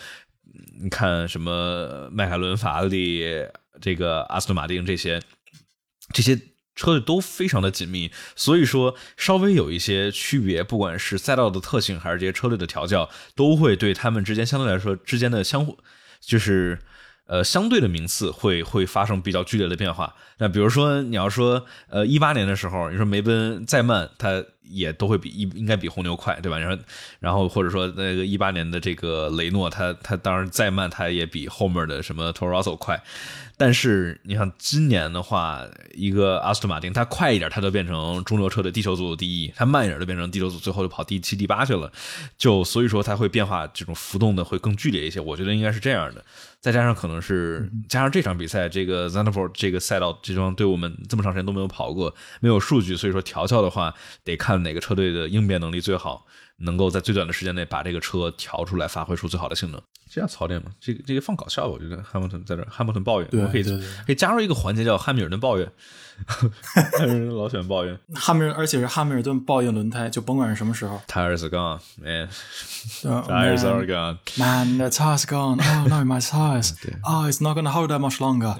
[0.81, 3.23] 你看什么迈凯伦、法拉利、
[3.79, 5.21] 这个阿斯顿马丁这些。
[6.13, 6.39] 这些
[6.75, 15.77] 车队都非常的紧密，所以说稍微有一些区别，不管是赛道的特性还是这些车队的调教，都会对他们之间相对来说之间的相互，
[16.19, 16.79] 就是
[17.27, 20.15] 呃相对的名次会会发生比较剧烈的变化。
[20.39, 26.57] 那比如说你要说呃一八年的时候，你说梅奔再慢，它也都会比一应该比红牛快，对吧？
[26.57, 26.83] 然后
[27.19, 33.01] 然后或者说那个一八年的这个雷诺，它它当然再慢，它也比后面的什么 Toro 快。
[33.55, 35.61] 但是你看今年的话，
[35.93, 41.91] 一个阿斯顿马丁，它快一点，它就变成中流车的地球组第一；它慢一点，就变成地球组最后就跑第七、第八去了。
[42.35, 45.19] 就所以说，它会变化，这种浮动的会更剧烈一些。
[45.19, 46.25] 我觉得应该是这样的。
[46.59, 56.25] 再加上可能是加上这场比赛，这个 Zandvoort 这个赛道，这双队伍们这么长时间都没有跑过，没有数据，所以说调教的话，得看哪个车队的应变能力最好。
[56.57, 60.71] 能够在最短的时间内把这个车调出来，发挥出最好的性能，这样槽点吗？
[60.79, 65.69] 这个这个放搞笑，我觉得汉密顿在这，汉密顿抱怨，我可以可以加入一个环节叫汉密尔顿抱怨，
[67.35, 78.55] 老喜欢抱怨汉密尔，而且是汉密尔顿抱怨轮胎，就甭管是什么时候，tires gone，man，tires are gone，man，the tires gone，oh no，my tires，oh it's not gonna hold that much longer，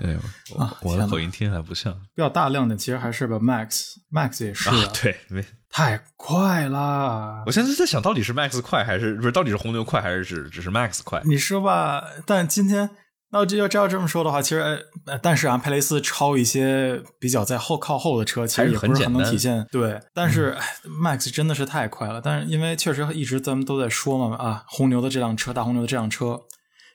[0.82, 4.70] 我的口音听还不像，比较大亮点，其实还是个 Max，Max 也是，
[5.02, 5.44] 对，没。
[5.76, 7.42] 太快了！
[7.48, 9.32] 我现在在想到底是 Max 快还是不是？
[9.32, 11.20] 到底是红牛快还是只只是 Max 快？
[11.26, 12.04] 你说吧。
[12.28, 12.92] 但今天
[13.34, 14.86] 那这要这要这么说的话，其实
[15.22, 19.68] 但是啊，佩雷斯超一些比较在后靠后的车，其实也不是很能体现。
[19.72, 22.22] 对，但是 Max 真的是太快了。
[22.24, 26.40] 但是因为确实一直咱们都在说嘛啊，红牛的这辆车，大红牛的这辆车。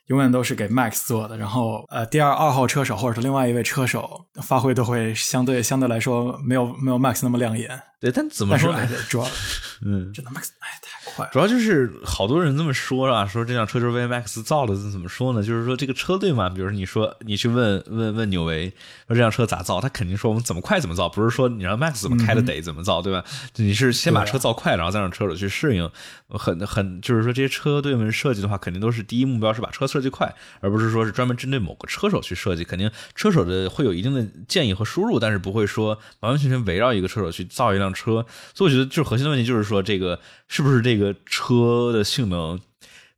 [0.07, 7.79] 永远都是给 Max 做的，然后呃，第二二号车手或者是另外一位车手发挥都会相对相对来说没有没有 Max 那么亮眼。
[7.99, 8.87] 对，但怎么说呢？
[9.09, 9.27] 主要，
[9.83, 11.29] 嗯，真的 Max 哎太快。
[11.33, 15.43] 主要就是好多人这么说啊，说这辆车就是为 Max 造的，怎么说呢？
[15.43, 18.69] 就是说这个车队嘛，比如说你说你去问问问纽维
[19.07, 23.21] 说这辆车咋造，他肯定说我们怎么快怎么造，不是说你让 Max 怎么开的得怎么造，对吧？
[23.57, 25.89] 你是先把车造快，然后再让车手去适应。
[26.29, 32.63] 很很就是说这些车队们设计的话，肯定都是第一目标是把车设计快，而不是说是专门针对某个车手去设计。
[32.63, 38.25] 肯定车手的会有一定的建议和输入，但是不会说完完全全围绕一个车手去造一辆车。
[38.53, 42.59] 所以我觉得，就是核心的问题就是说，这个是不是这个车的性能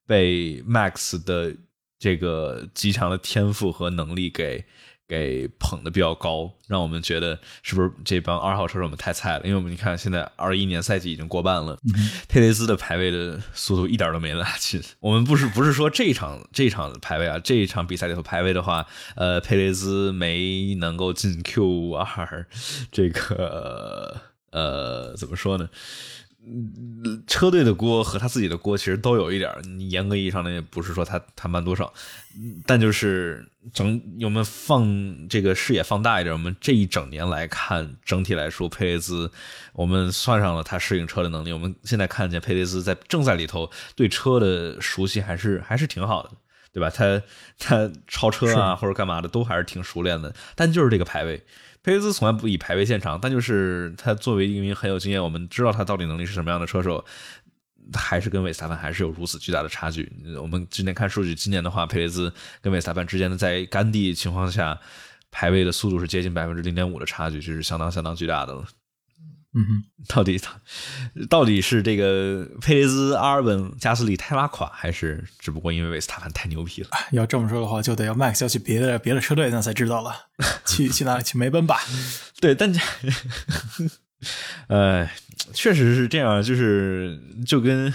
[0.08, 1.56] 被 Max 的
[2.00, 4.66] 这个极强的天赋和能力给
[5.08, 9.42] 给捧的比较高，让我们觉得是不是这帮二号车手们太菜了？
[9.44, 11.78] 因为我们你看，现在二一年赛季已经过半了，
[12.30, 14.82] 佩雷兹的排位的速度一点都没拉近。
[15.02, 22.48] 我们不是不是说这一场这一场排位啊，这一场比赛里头排位的话，呃，佩雷兹没能够进 Q 二，
[22.90, 24.31] 这个。
[24.52, 25.70] 呃，怎么说呢？
[27.28, 31.94] 车队的锅和他自己的锅其实都有一点你严格意义上呢，也不是说他他慢多少，
[32.66, 39.32] 但就是整我们放这个视野放大一点，我们这一整年来看，整体来说，佩雷兹，
[39.74, 46.32] 我们算上了他适应车的能力，我们现在看见佩雷兹在正赛里头对车的熟悉还是还是挺好的，
[46.74, 46.90] 对吧？
[46.90, 47.22] 他
[47.60, 51.44] 他超车啊或者干嘛的都还是挺熟练的，但就是这个排位。
[51.84, 57.04] 佩雷兹从来不以排位见长，但就是他作为一名很有经验，我们知道他到底能力是什么样的车手，
[57.94, 60.12] 还是跟韦斯塔潘还是有如此巨大的差距。
[60.40, 64.80] 我们今天看数据，今年的话，佩雷兹跟韦斯塔潘之间的在干地情况下
[65.32, 68.64] 排位的速度是接近百分之零点五的差距，这是相当相当巨大的了。
[69.54, 70.60] 嗯哼，到底他
[71.30, 76.90] 到底是这个佩雷兹、阿尔本、加斯利太拉垮，还是只不过因为维斯塔潘太牛逼了？
[77.12, 80.28] 要这么说的话，就得要 Max 要去别的别的车队，那才知道了。
[80.66, 81.24] 去去哪里？
[81.24, 81.80] 去梅奔吧。
[82.40, 82.74] 对，但
[84.68, 85.10] 呃，
[85.54, 87.94] 确实是这样，就是就跟。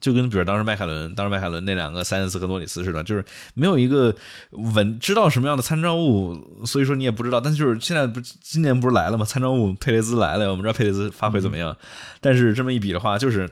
[0.00, 4.14] 就跟比如当时迈凯伦，当时迈凯伦那两个塞恩斯和诺里斯似的，就是没有一个
[4.50, 7.40] 稳知道什么样的参照物，所以说你也不知道。
[7.40, 9.24] 但就是现在不今年不是来了吗？
[9.24, 11.76] 参照物佩雷兹来了，我们知道佩雷兹发挥怎么样。
[12.20, 13.48] 但是这么一比的话，就是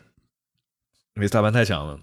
[1.16, 1.99] 维斯塔潘太强了，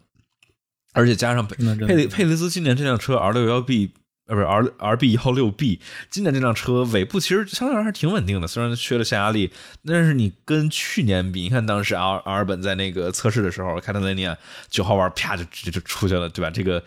[0.93, 3.91] 而且加上佩佩佩雷兹今年这辆车 R 六幺 B。
[4.29, 9.51] 呃，不是 R R B 幺六 B，今年这辆车尾部其实相对来说还是挺稳定的，虽然缺了下压力，
[9.83, 14.37] 但是你跟去年比，你看当时阿尔本在那个测试的时候，凯特雷尼亚
[14.69, 16.51] 九号弯啪就直接就出去了，对吧？
[16.51, 16.83] 这个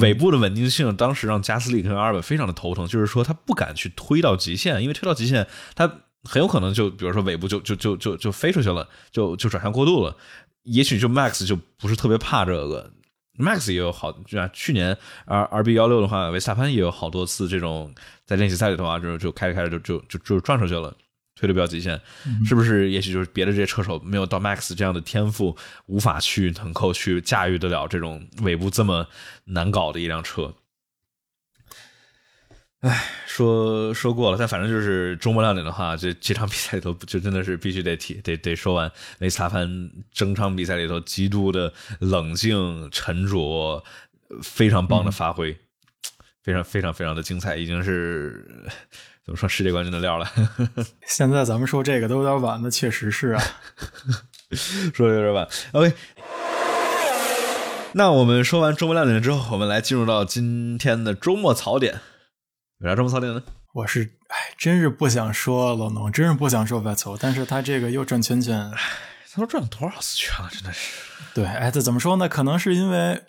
[0.00, 5.86] 尾部的稳定性，当时让加斯利跟阿尔本非常的头疼，就是说他不敢去推到极限，因为推到极限，他
[6.24, 10.16] 很有可能就比如说尾部就就就就就飞出去了，就就转向过度了，
[10.62, 12.90] 也许就 Max 就不是特别怕这个。
[13.38, 14.96] Max 也有好，就像，去年
[15.26, 17.94] R R B 幺六的话，维斯塔潘也有好多次这种
[18.26, 20.94] 在练习赛里头啊，就就开着开着就就就就撞出去了，
[21.36, 22.00] 推的比较极限，
[22.44, 22.90] 是不是？
[22.90, 29.06] 也许就是别的这些车手没有到 Max 这样的天赋，无法去能够去驾驭得了这种尾部这么
[29.44, 30.52] 难搞的一辆车。
[32.80, 38.88] 唉，说说过了，但反正就是周末亮点的话，这这场比赛里头就真的是必须得提，得得说完。
[39.18, 39.68] 维斯塔潘
[40.12, 43.82] 整场比赛里头极度的冷静沉着，
[44.44, 45.58] 非常棒的发挥，
[46.44, 48.46] 非常非常非常的精彩，已经是
[49.24, 50.30] 怎么说世界冠军的料了。
[51.04, 53.42] 现在咱们说这个都有点晚，那确实是啊，
[54.94, 55.48] 说的有点晚。
[55.72, 55.92] OK，
[57.94, 62.00] 那我们说完周末亮点之后，我们来进入到今天的周末槽点。
[62.80, 63.42] 为啥这么操练呢？
[63.72, 68.70] 我是哎，真是不想说老农，真是不想说 Vettel，但是他这个又转圈圈，
[69.32, 70.48] 他都转了多少次圈了？
[70.52, 71.02] 真的是。
[71.34, 72.28] 对，哎，这怎么说呢？
[72.28, 73.24] 可能是因为。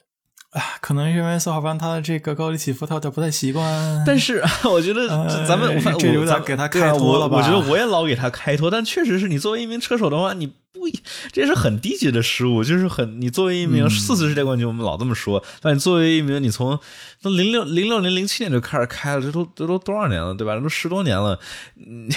[0.51, 3.63] 啊，可能因为四号班他的这个高低起伏他有点不太习惯，
[4.05, 5.07] 但是我觉得
[5.47, 7.37] 咱们我这有点给他开脱了吧？
[7.37, 10.87] 我觉得我也老给他开脱，但确实是你作为一名车手的话，你不
[11.31, 16.79] 这是很低级的失误，就是很你作为一名四次世界冠军，我们老这么说，但你作为一名你从
[17.21, 20.55] 从零六零六年零七年就开始开了，这都这都多少年了，对吧？
[20.55, 21.39] 这都十多年了，
[21.75, 22.09] 嗯。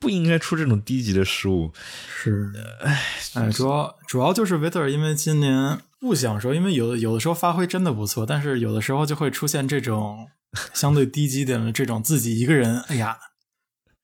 [0.00, 1.70] 不应该出这种低级的失误。
[2.08, 2.50] 是，
[2.80, 10.26] 哎，主要主要就是维特尔，因为今年不想说，因为有的有的时候发挥真的不错，但是有的时候就会出现这种
[10.74, 13.16] 相对低级点的这种自己一个人，哎呀，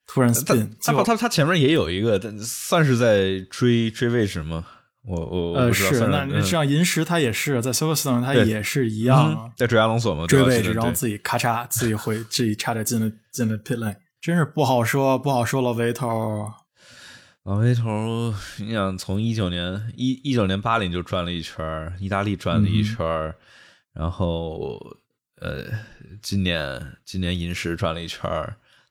[0.07, 0.71] 突然 spin。
[0.81, 4.65] 他他他前面也有一个，算是在追追位置吗？
[5.05, 13.97] 我我呃是那那像银石他也是在 Silverstone 他也是一样，在追阿隆索嘛，追位置，然后自己咔嚓自己回自己差点进了进了 pit lane。
[14.21, 15.73] 真是不好说，不好说了。
[15.73, 16.45] 维头，
[17.49, 23.35] 老黑头，你想从一九年一一九年巴林就转了一圈，意大利转了一圈，
[23.95, 24.79] 然后
[25.41, 25.65] 呃，
[26.21, 28.31] 今年今年银石转了一圈，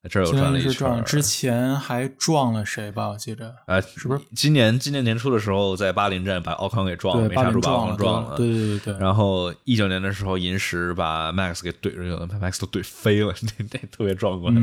[0.02, 1.04] 在这儿又转了一圈。
[1.04, 3.10] 之前还撞了谁吧？
[3.10, 8.36] 我记着，哎，是不是今年今年年初的时候在巴林站把奥康给撞了，没刹住把奥康撞了。
[8.38, 8.98] 对对对对。
[8.98, 14.56] 然后一九年的时候，银石把 Max 给怼出去了，把 Max 都怼飞了， 那那特别壮观。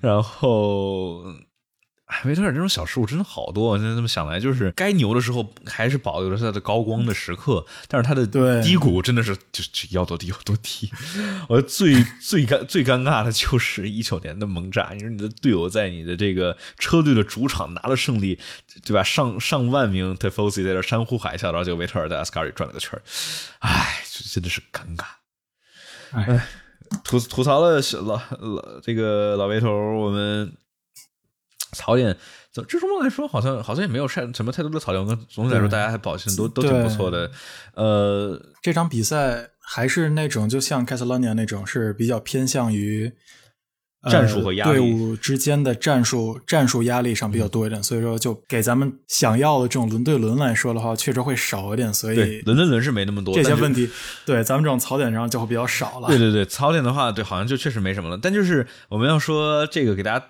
[0.00, 1.24] 然后。
[2.24, 8.26] 维特尔这种小失误真的好多，现在这么想来，就是该牛的时候还是保留了他的高光的时刻，但是他的
[8.62, 10.90] 低谷真的是就就要多低有多低。
[11.48, 18.38] 我最最尴最尴尬的就是一九年的蒙扎，你说你的队友在你的这个车队的主场拿了胜利，
[18.84, 19.02] 对吧？
[19.02, 23.02] 上上万名 t i f o s i 在这山呼海啸，然后就维特尔在阿斯卡里转了个圈儿，
[23.60, 24.02] 哎，
[24.32, 25.04] 真的是尴尬。
[26.12, 26.46] 哎，
[27.04, 30.52] 吐吐槽了老老这个老维头，我们。
[31.72, 32.16] 槽点，
[32.52, 35.04] 这周末来说，好像好像也没有晒什么太多的槽点。
[35.06, 37.30] 跟总体来说，大家还表现都都挺不错的。
[37.74, 43.12] 呃，这场比赛还是那种，就像凯瑟拉尼亚那种，是比较偏向于
[44.10, 51.94] 战术和压力，队伍之间的战术战术压力上比较多一点，所以说就给咱们想要的这种轮对轮来说的话，确实会少一点。
[51.94, 53.88] 所以轮对轮是没那么多这些问题，
[54.26, 56.08] 对咱们这种槽点上就会比较少了。
[56.08, 58.18] 对对对，槽点的话，对好像就确实没什么了。
[58.20, 60.26] 但就是我们要说这个给大家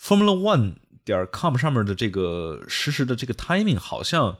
[0.00, 0.74] ，Formula One
[1.04, 4.38] 点 com 上面的这个实时的这个 timing 好像。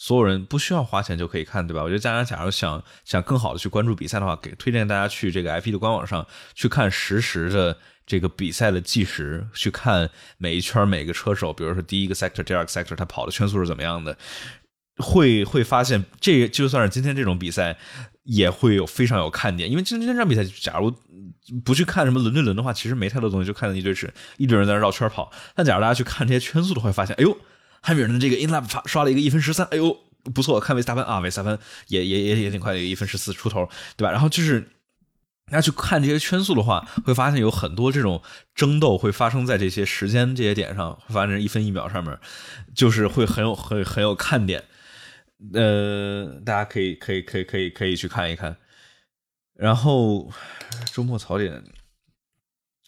[0.00, 1.82] 所有人不需要花钱就可以看，对吧？
[1.82, 14.16] 我觉得大家假如想想更好的去关注比赛的话，给推荐大家去这个 F1 的官网上去看实时的这个比赛的计时，去看每一圈每个车手，比如说第一个 sector、第二个 sector 他跑的圈速是怎么样的，
[14.98, 17.76] 会会发现这就算是今天这种比赛
[18.22, 20.94] 也会有非常有看点，因为今天这场比赛假如
[21.64, 25.30] 不去看什么轮对轮的话，其实没太多东西，就看一堆是一堆人在那绕圈跑。
[25.54, 27.36] 但假如大家去看这些圈速的话，会发现哎呦。
[27.80, 29.96] 汉密尔顿这个 in lap 刷刷了一个一分十三，哎呦
[30.34, 34.10] 不错，看维斯塔潘啊，维斯塔潘也也也也挺快的，一分十四出头，对吧？
[34.10, 34.60] 然后就是
[35.46, 38.20] 大家去看这些圈速的话，会发现有很多这种
[38.52, 42.18] 争斗会发生在这些时间这些点上，会发生一分一秒上面，
[42.74, 44.64] 就是会很有很很有看点。
[45.54, 48.56] 呃，大家可以可以可以可以可以去看一看。
[49.58, 50.30] 然后
[50.92, 51.64] 周末槽点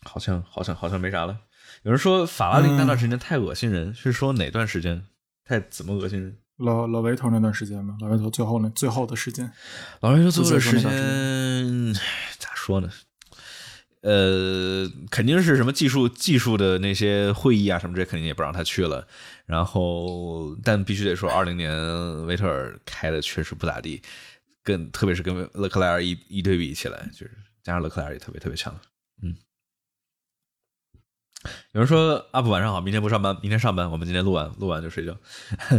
[0.03, 1.37] 好像好像好像没啥了。
[1.83, 5.05] 有人说法拉利那段时间太恶心人，是说哪段时间
[5.45, 6.39] 太怎么恶心人？
[6.59, 7.99] 老老维头那段时间吗？
[8.01, 9.51] 老维头最后那最后的时间，
[10.01, 11.93] 老维头最后的时间
[12.39, 12.89] 咋说呢？
[14.03, 19.07] 呃，肯定是什么技术技术的那些会议啊什么这肯定也不让他去了。
[19.45, 24.01] 然后，但必须得说，二零年维特尔开的确实不咋地，
[24.63, 28.75] 跟特别是跟勒克莱尔一一对比起来，就是加上勒克莱尔也特别特别强，
[29.23, 29.37] 嗯。
[31.73, 33.91] 有人说阿布晚上好，明天不上班，明天上班。
[33.91, 35.17] 我们今天录完，录完就睡觉。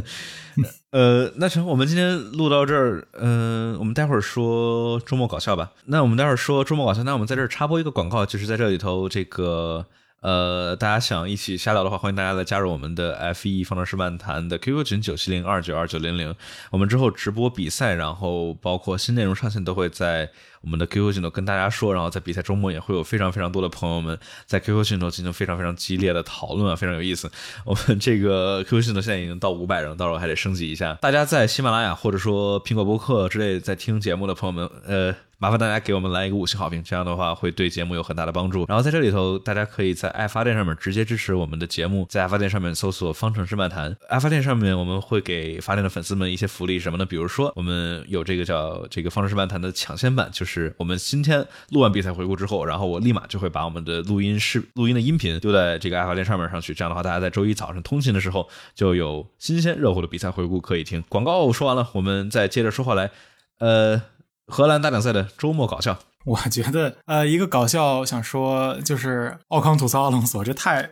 [0.89, 3.07] 呃，那成，我们今天录到这儿。
[3.13, 5.71] 嗯，我们待会儿说周末搞笑吧。
[5.85, 9.85] 那我们待会儿说周末搞笑，那我们在这儿插播一个广告，就是在这里头，这个
[10.21, 16.33] 呃，大家想一起瞎聊的话，欢迎大家来加入我们的 F E 方程式漫谈的 QQ 群九七零二九二九零零。
[16.69, 20.31] 我们之后直播比赛，然后包括新内容上线，都会在。
[20.61, 27.29] 我们的 QQ 群头跟大家说，然后在比赛周末也会有非常非常多的朋友们在 QQ 群头进行非常非常激烈的讨论啊，非常有意思。
[27.65, 30.93] 我们这个 QQ 群头现在已经到五百人，到时候还得升级一下。
[31.01, 35.15] 大家在喜马拉雅或者说苹果播客之类在听节目的朋友们，呃。
[35.41, 38.63] 麻烦大家给我们来一个五星好评，这样的话会对节目有很大的帮助。
[38.67, 43.97] 然后在这里头，大家可以在爱发电上面直接支持我们的节目，在爱发电上面搜索“方程式漫谈”。
[44.07, 47.03] 爱发电上面我们会给发电的粉丝们一些福利，什么呢？
[47.07, 56.73] 比如说我们有这个叫这个“方程式漫谈”的抢先版，就是是我们今天录完比赛回顾之后，然后我立马就会把我们的录音视录音的音频丢在这个爱发电上面上去。
[56.73, 61.01] 这样的话，大家在周一早上通勤的时候就有新鲜热乎的比赛回顾可以听。
[61.07, 63.11] 广告说完了，我们再接着说话来，
[63.59, 64.01] 呃。
[64.47, 70.91] 荷兰大奖赛的周末搞笑，我觉得呃，一个搞笑想说就是奥康吐槽阿隆索，这太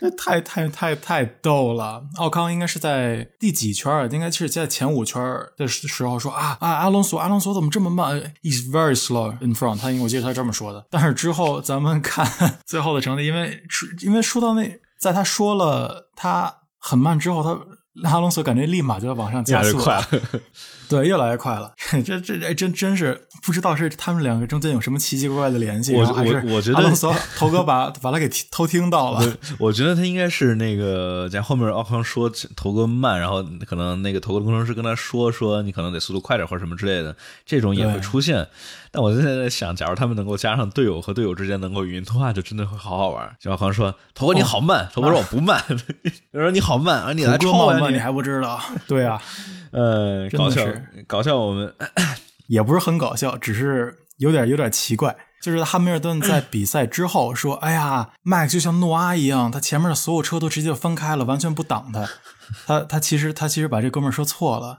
[0.16, 2.04] 太太太太逗了。
[2.16, 9.80] 奥康应该是在第几圈儿应该是在前五圈儿的时候说啊啊，阿隆索阿隆索怎么这么慢？He's very slow in front。
[9.80, 10.86] 他因为我记得他这么说的。
[10.90, 13.62] 但是之后咱们看最后的成绩，因为
[14.02, 20.04] 因为说到那，在他说了他很慢之后，他阿隆索感觉立马就要往上加速了。
[20.88, 21.72] 对，越来越快了。
[22.04, 26.92] 这这这真真是不知道是他们两个中间有什么奇奇怪怪的联系，还是我觉得
[27.36, 29.36] 头哥把把他给偷听到了。
[29.58, 37.14] 我觉得他应该是那个在后面奥康说头哥慢，然后可能那个头哥的工程师跟他说说你可能得速度快点或者什么之类的，
[37.44, 38.46] 这种也会出现。
[38.90, 43.30] 但我现在在想，假如他们能够加上队友和队友之间能够语音通话，就真的会好好玩。
[43.38, 45.62] 就奥康说头哥你好慢，头哥说我不慢，
[46.32, 48.58] 他说你好慢啊，你来超我，你还不知道？
[48.88, 49.20] 对啊。
[49.72, 50.66] 呃，搞笑，
[51.06, 51.72] 搞笑，我们
[52.48, 55.16] 也不是很搞笑，只是有点有点奇怪。
[55.40, 62.08] 就是汉密尔顿在比赛之后说：“哎呀，麦克就像诺阿一样，他前面的所有车都直接分开了，完全不挡他。
[62.66, 64.76] 他他其实他其实把这哥们儿说错了。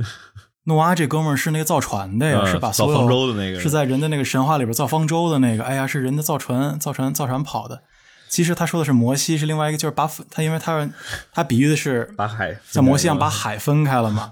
[0.65, 5.63] 诺阿这哥们儿是那个造船的呀，是把所有造方舟的那个，是在人的那个神话里边造方舟的那个。
[5.63, 7.83] 哎呀，是人家造船造船造船跑的。
[8.27, 10.87] 其实他说的是摩西，是另外一个，就是把他，因为他
[11.33, 14.31] 他比喻的是把海像摩西一样把海分开了嘛。”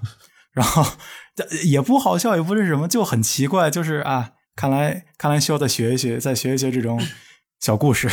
[0.58, 0.84] 然后
[1.64, 3.70] 也不好笑，也不是什么，就很奇怪。
[3.70, 7.00] 就是啊，看来看来需要再学一学，再学一学这种
[7.60, 8.08] 小故事，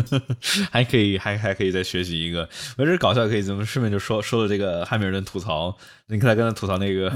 [0.70, 2.46] 还可以，还还可以再学习一个。
[2.76, 5.74] 我这搞笑可以怎么顺便就说说了这个汉密尔顿吐槽，
[6.08, 7.10] 你看他刚才吐槽那个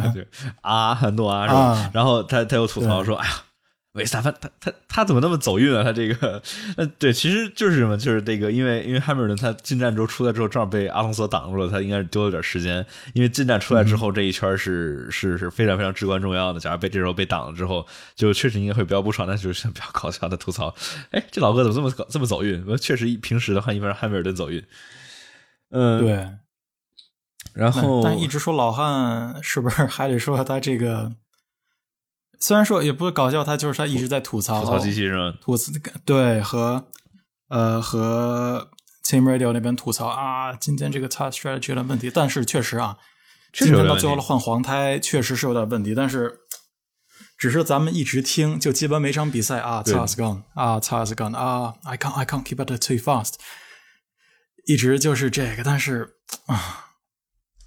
[0.63, 1.91] 啊诺啊是吧？
[1.93, 3.35] 然后他他又吐槽说，哎呀，
[3.93, 5.85] 维斯塔潘他他他怎么那么走运啊？
[5.85, 6.43] 他这个，
[6.79, 12.85] 呃，对，其实就是什么，就是这个，因为因为汉密尔顿他进站之后出来之后，正好被阿隆索挡住了，他应该是丢了点时间。
[13.13, 20.75] 因为进站出来之后这一圈是是是非常非常至关重要的，假如被这时候被挡了之后，就确实应该会比较不爽，但是比较搞笑的吐槽，
[21.11, 22.65] 哎，这老哥怎么这么搞这么走运？
[22.67, 24.65] 我确实平时的话，一般汉密尔顿走运。
[25.71, 26.29] 嗯，对。
[27.53, 31.13] 然后，但一直说老汉是不是还得说他这个？
[32.43, 35.73] 虽然说也不是搞笑，他就是他一直在吐槽吐槽机器人，吐槽
[36.05, 36.89] 对和
[37.49, 38.69] 呃和
[39.05, 42.99] Team Radio 那边吐槽啊，今天这个 Touch Strategy 有点问题，但是确实啊，
[43.53, 46.41] 今天到最后了换黄胎确实是有点问题，但是
[47.39, 53.35] 只是咱们一直听，就基本每场比赛啊，Touch Gun 啊，Touch Gun 啊，I can't I can't keep it too fast，
[54.67, 56.17] 一直就是这个，但是
[56.47, 56.87] 啊，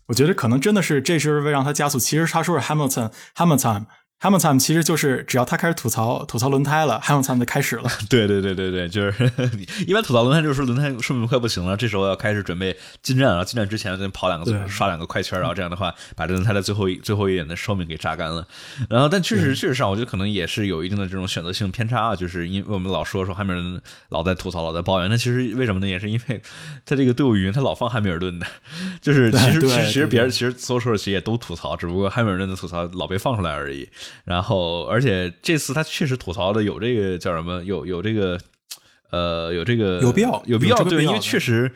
[0.07, 3.85] 我觉得可能真的是这是为让他加速，其实他说是 Hamilton
[4.25, 4.35] Hamilton。
[4.35, 7.89] Hamilton 其实就是只要他开始吐槽吐槽轮胎了，Hamilton 就开始了。
[8.09, 9.31] 对对对对对，就是
[9.87, 18.45] 一般吐槽轮胎就是说轮胎寿命快不行了，这时候要开始准备进站，然后进站之前再跑两个刷两个快圈，然后这样的话把这轮胎的最后一最后一点的寿命给榨干了。
[18.89, 25.87] 然后但确实确实上，我觉得可能也是有一定的这种选择性偏差啊，就是因为我们老说说汉密尔顿老在吐槽老在抱怨，那其实为什么呢？
[25.87, 26.41] 也是因为
[26.85, 28.45] 他这个队伍语音他老放汉密尔顿的，
[29.01, 33.87] 就是其实其实别人其实所有车其实也都吐槽，只不过汉密尔顿的吐槽老被放出来而已。
[34.23, 37.63] 然后，而且这次他确实吐槽的有这个叫什么？
[37.63, 38.39] 有有这个，
[39.11, 41.71] 呃，有这个有必要，有必要，对，因为确实，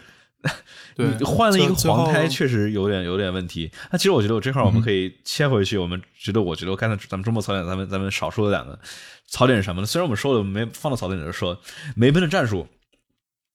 [0.95, 3.71] 对，换了一个黄胎，确实有点有点问题。
[3.91, 5.77] 那其实我觉得，我这块我们可以切回去。
[5.77, 8.79] 我们觉得，我觉得刚才咱们周末槽点，咱们咱们少说了两个
[9.27, 9.87] 槽点是什么呢？
[9.87, 11.59] 虽然我们说了没放到槽点里，说
[11.95, 12.67] 梅奔的战术。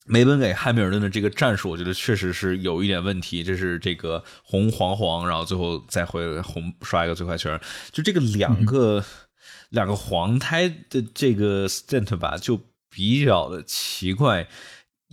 [0.05, 3.43] 梅奔给汉密尔顿的这个战术，我觉得确实是有一点问题。
[3.43, 7.59] 这是这个红黄黄，然后最后再回红刷一个最快圈，
[7.91, 9.03] 就这个两个
[9.71, 14.47] 两个黄胎的这个 stint 吧，就比较的奇怪。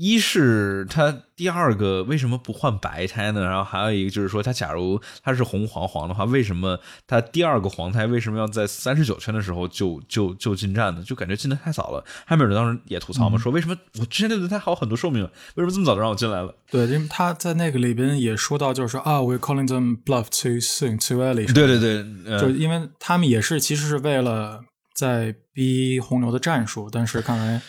[0.04, 3.46] 一是他第二个为什么不换白胎呢？
[3.46, 11.04] 然后还有一个就是说，他假如他是红黄黄的话，为什么他第二个黄胎为什么要在三十九圈的时候就就就进站呢？
[11.04, 12.04] 就感觉进的太早了。
[12.26, 15.22] 汉密尔顿当时也吐槽嘛，说为什么我之前对轮胎还有很多寿命，
[15.54, 16.52] 为什么这么早就让我进来了？
[16.72, 21.46] 对，因为他在那个里边也说到，就是说啊，we're calling them bluff too soon, too early。
[21.54, 24.62] 对对对，就因为他们也是其实是为了
[24.96, 27.62] 在逼红牛的战术，但是看来。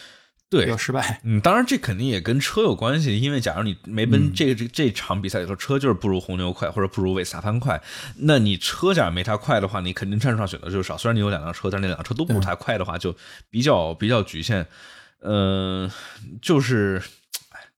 [0.53, 1.19] 对，要失败。
[1.25, 7.81] 嗯，当然这肯定也跟车有关系，因为假如你梅奔这个这这场比赛里头车就是不如红牛快，或者不如维斯塔潘快，
[8.17, 10.99] 那你车假如没他快的话，你肯定战术上选择就少。
[10.99, 13.17] 虽然你有两辆车，但那两辆车都不如他快的话，就
[13.49, 14.67] 比较比较局限。
[15.23, 15.91] 嗯，
[16.43, 17.03] 就是。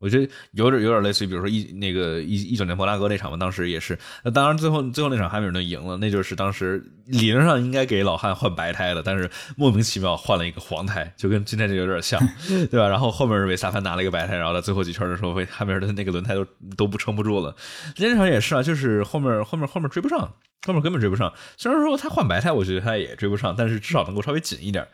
[0.04, 3.98] 我觉得有点有点类似于，比如说一那个一一九年摩纳哥那场嘛，当时也是。
[4.22, 12.20] 那当然最后最后那场汉密尔顿赢了，那就是当时理论上应该给老汉换白胎的，但是莫名其妙换了一个黄胎，就跟今天这有点像，
[12.70, 12.86] 对吧？
[12.86, 16.44] 然后后面是维萨潘拿了一个白胎，然后在最后几圈的时候，被汉密尔顿那个轮胎都
[16.76, 17.56] 都不撑不住了。
[17.96, 20.20] 今天这场也是啊，就是后面后面后面追不上，
[20.66, 21.32] 后面根本追不上。
[21.56, 24.86] 虽然说他换白胎，我觉得他也追不上，但是至少能够稍微紧一点。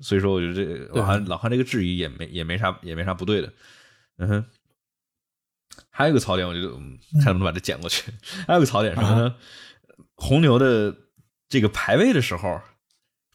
[0.00, 3.50] 所以说，我觉得这老汉老汉这个质疑也没也没啥也没啥不对的。
[4.18, 4.44] 嗯哼。
[5.90, 8.12] 还有一个槽点，我觉得嗯看能不能把它剪过去。
[8.46, 9.34] 还有个槽点什么呢？
[10.14, 10.94] 红牛的
[11.48, 12.60] 这个排位的时候，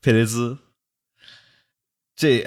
[0.01, 0.57] 佩雷兹
[2.15, 2.45] 这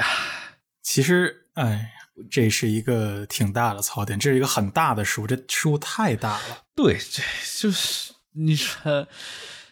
[0.82, 1.92] 其实哎，
[2.30, 6.64] 这是一个挺大的槽点，这是一个很大的失误，这失误太大了。
[6.74, 7.22] 对，这
[7.58, 9.08] 就是你说，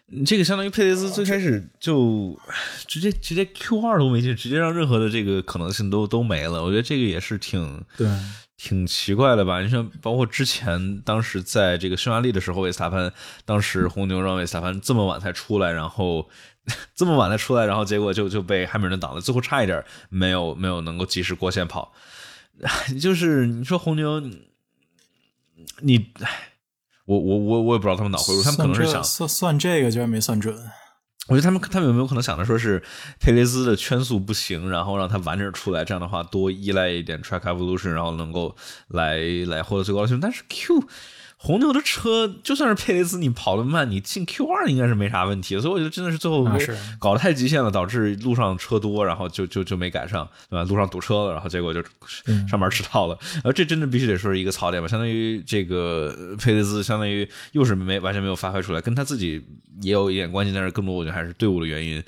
[0.06, 2.38] 你这个相当于佩雷兹最开始就
[2.86, 6.62] 直接直接 Q 二都没进，直接让任何的这个可能性都都没了。
[6.62, 8.08] 我觉得这个也是挺对。
[8.62, 9.60] 挺奇怪的吧？
[9.60, 13.12] 你像包括之前当时在这个匈牙利的时候，维斯塔潘
[13.44, 16.30] 当时红牛让维斯塔潘这么晚才出来，然后
[16.94, 21.92] 这么晚才出来，然后结果就就被汉密尔顿挡了，最后差一点没有没有能够及时过线跑。
[23.00, 24.20] 就是你说红牛，
[25.80, 26.12] 你
[27.06, 30.56] 我我我我也不知道他们脑回路，他们可能是想算算这个居然没算准。
[31.28, 32.82] 我觉得他们他们有没有可能想着说是
[33.20, 38.56] 佩雷兹的圈速不行，然后让他完整出来，这样的话多依赖一点 track evolution，然后能够
[38.88, 40.18] 来来获得最高的球。
[40.20, 40.88] 但是 Q。
[41.44, 45.58] 红牛的车就算是佩雷兹，你跑得慢，你进 Q 二应该是没啥问题。
[45.58, 46.46] 所以我觉得真的是最后
[47.00, 50.62] 搞得太极限了，导致路上车多，然后就就就没赶上，对吧？
[50.70, 51.82] 路上堵车了，然后结果就
[52.48, 53.18] 上班迟到了。
[53.42, 54.88] 而这真的必须得说是一个槽点吧？
[54.88, 59.44] 相当于这个佩雷兹，相当于又是没完全没有发挥出来，跟他自己
[59.80, 62.00] 也有一点关系，但是更多我觉得还是队伍的原因。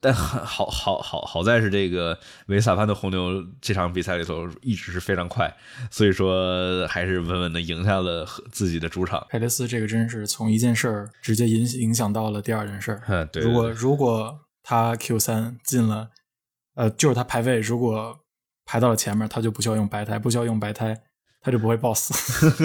[0.00, 5.52] 但好好好好在是这个维萨潘的红牛这场比赛里头一直是非常快，
[5.90, 9.26] 所以说还是稳稳的赢下了自己的主场。
[9.30, 13.02] 佩雷斯这个真是从一件事儿直接影影响到了第二件事儿。
[13.08, 13.42] 嗯，对。
[13.42, 16.08] 如果如果他 Q 三进了
[16.74, 18.18] 呃，就是他排位如果
[18.64, 20.96] 排到了前面，他就不需要用白胎，不需要用白胎。
[21.46, 22.12] 他就不会爆死，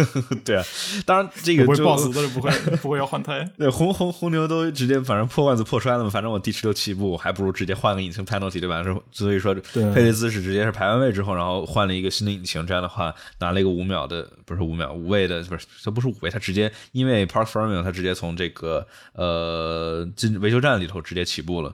[0.43, 0.63] 对啊，
[1.05, 3.47] 当然这个不会爆死，他就不会不会要换胎。
[3.55, 8.83] 对，红红红牛都直接反正破罐子破摔了嘛，反正我第十六起步，还不如直接换个引擎 penalty 对吧？
[9.11, 21.71] 所以说佩雷兹是直接是排完位之后，然后换了一个新的引擎，这样的话拿了一个五秒的，不是五秒五位的，不是这不是五位，他直接因为 park firming，他直接从这个呃进维修站里头直接起步了，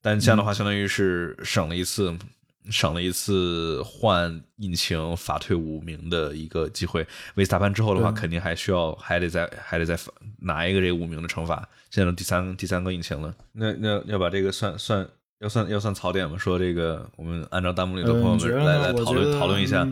[0.00, 2.16] 但这样的话相当于是省了一次。
[2.70, 7.06] 省了一次换引擎罚退五名的一个机会。
[7.34, 9.98] 维斯塔潘之后的话，肯定还需要还得再还得再
[10.40, 11.68] 拿一个这五名的惩罚。
[11.90, 15.06] 现在第三第三个引擎了，那那要把这个算算
[15.40, 16.36] 要算要算槽点吗？
[16.38, 19.86] 说这个我们按照弹幕里的朋友们来来讨论讨论一下。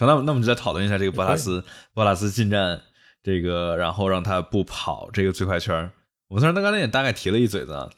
[0.00, 2.80] 那那我们就再讨论一下这个博拉斯博拉斯进站
[3.22, 5.90] 这个，然后让他不跑这个最快圈。
[6.28, 7.90] 我们虽然他刚才也大概提了一嘴子，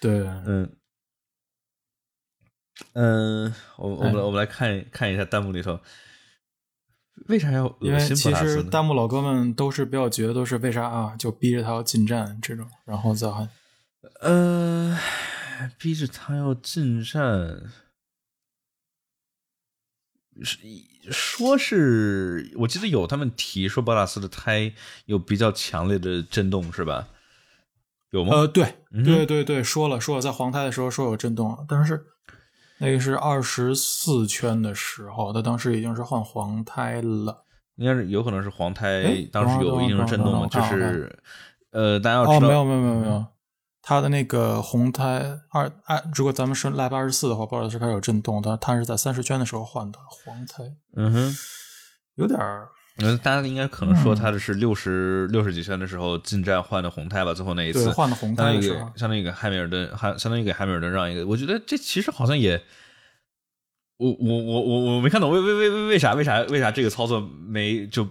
[0.00, 0.70] 对，嗯。
[2.94, 5.78] 嗯，我我们我们来看看一下弹幕里头，
[7.28, 11.14] 为啥要因为其实弹幕老哥们都是比较绝，都是为啥啊？
[11.16, 13.28] 就逼着他要进站这种，然后再
[14.20, 14.98] 呃，
[15.78, 17.62] 逼着他要进站，
[20.42, 20.58] 是
[21.12, 24.74] 说是我记得有他们提说博拉斯的胎
[25.06, 27.06] 有比较强烈的震动是吧？
[28.10, 28.34] 有吗？
[28.34, 32.06] 呃，对对对对，说了说了，在黄胎的时候说有震动，但是。
[32.78, 37.44] 那个是二十四圈的时候，他当时已经是换黄胎了，
[37.76, 41.16] 应该是有可能是黄胎，当时有一定的震动，就是
[41.70, 43.26] 呃，大家要知道，没有没有没有没有，
[43.80, 50.64] 他的那个红胎二按，如果咱们是 lap 二十四的话，不知道是开始有震动，但他是在三十圈的时候换的黄胎，
[50.96, 51.36] 嗯哼，
[52.16, 52.68] 有点儿，
[52.98, 62.62] 嗯，大家应该可能说他的是六十六十几圈的时候进站换的红胎吧，最后那一次换的红胎的时候，相当于给汉密尔顿，还相当于给汉密尔顿让一个，我觉得这其实好像也。
[63.96, 68.04] 我我我我我没看懂为为为为为啥为啥为啥这个操作没就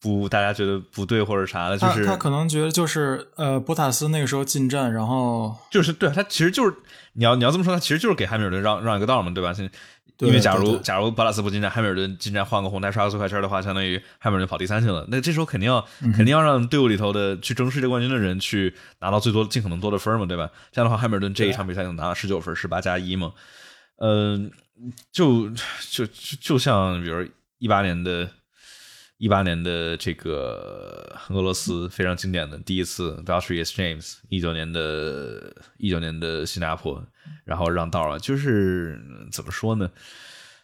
[0.00, 6.74] 不大家觉得不对或者啥的，就是他可能觉得就是呃博塔斯那个时候进站，然后就是对他其实就是
[7.12, 9.52] 你要你要这么说，他其实就是给汉密尔顿让让一个道嘛，对吧？
[9.52, 9.70] 现
[10.18, 15.06] 因为假如假如博塔斯不进站，汉密尔顿进站换个红胎刷个最快圈的话，相当于汉密尔顿跑第三去了。
[15.08, 15.84] 那这时候肯定要
[16.16, 20.50] 肯定要让队伍里头的去争世界冠军的人去拿到最多尽可能多的分嘛，对吧？
[20.72, 23.32] 这样的话，汉密尔顿这一场比赛能拿到十九分，十八加一嘛，
[23.98, 24.50] 嗯。
[25.12, 25.46] 就
[25.90, 27.22] 就就就像比如
[27.58, 28.26] 一八年的，
[29.20, 37.06] 一八年的这个俄罗斯非常经典的第一次 v a l t e r i s James，一九年的一九年的新加坡，
[37.44, 38.98] 然后让道了，就是
[39.30, 39.90] 怎么说呢，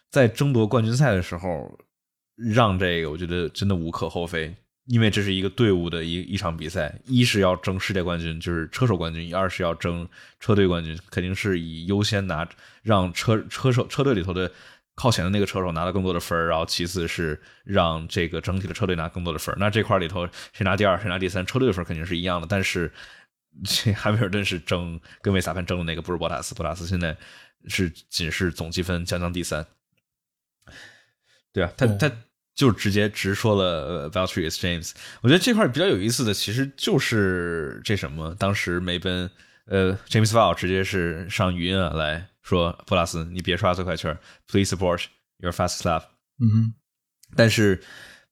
[0.09, 1.77] 在争夺冠军赛的时候
[2.35, 4.55] 让这个，我觉得真的无可厚非。
[4.87, 10.07] 因为这是一个队伍的一一场比赛，一是要争世界冠军，就是车手冠军；二是要争
[10.39, 12.47] 车队冠军，肯定是以优先拿，
[12.81, 14.49] 让车车手车队里头的
[14.97, 22.47] 靠前的那个车手拿到更多的分然后其次是让这个整体的车队拿更多的分那这块里头谁拿第二，谁拿第三，车队的分肯定是一样的。
[22.49, 22.91] 但是
[23.63, 27.15] 这汉密尔顿是争跟维萨潘争的那个不是博塔斯，博塔斯现在
[27.67, 29.65] 是仅是总积分将将第三。
[31.53, 32.11] 对啊，他他。
[32.57, 34.91] 就直接直说了 Valtteri James，
[35.21, 39.29] 我觉得这块比较有意思的，其实就是这什么，当时梅奔
[39.67, 44.17] 呃 James Val 直接是上语音啊来说，布拉斯你别刷最快圈
[44.47, 45.05] ，Please support
[45.37, 46.03] your fast lap。
[46.39, 46.73] 嗯，
[47.35, 47.83] 但是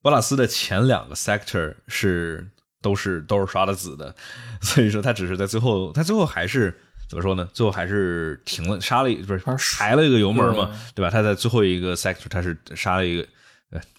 [0.01, 2.49] 博拉斯的前两个 sector 是
[2.81, 4.15] 都是都是刷的紫的，
[4.61, 7.47] 所以说他只是在最后，他最后还是怎么说呢？
[7.53, 9.43] 最后还是停了，刹了一不是
[9.75, 11.09] 抬了一个油门嘛，对吧？
[11.09, 13.27] 他在最后一个 sector 他是刹了一个。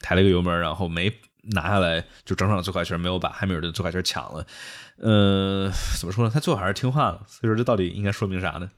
[0.01, 1.13] 抬了一个油门，然后没
[1.53, 4.47] 拿下来，就整场最快圈没有把汉密尔顿最快圈抢了。
[4.97, 6.31] 呃，怎么说呢？
[6.33, 7.21] 他最后还是听话了。
[7.29, 8.71] 所以说，这到底应该说明啥呢？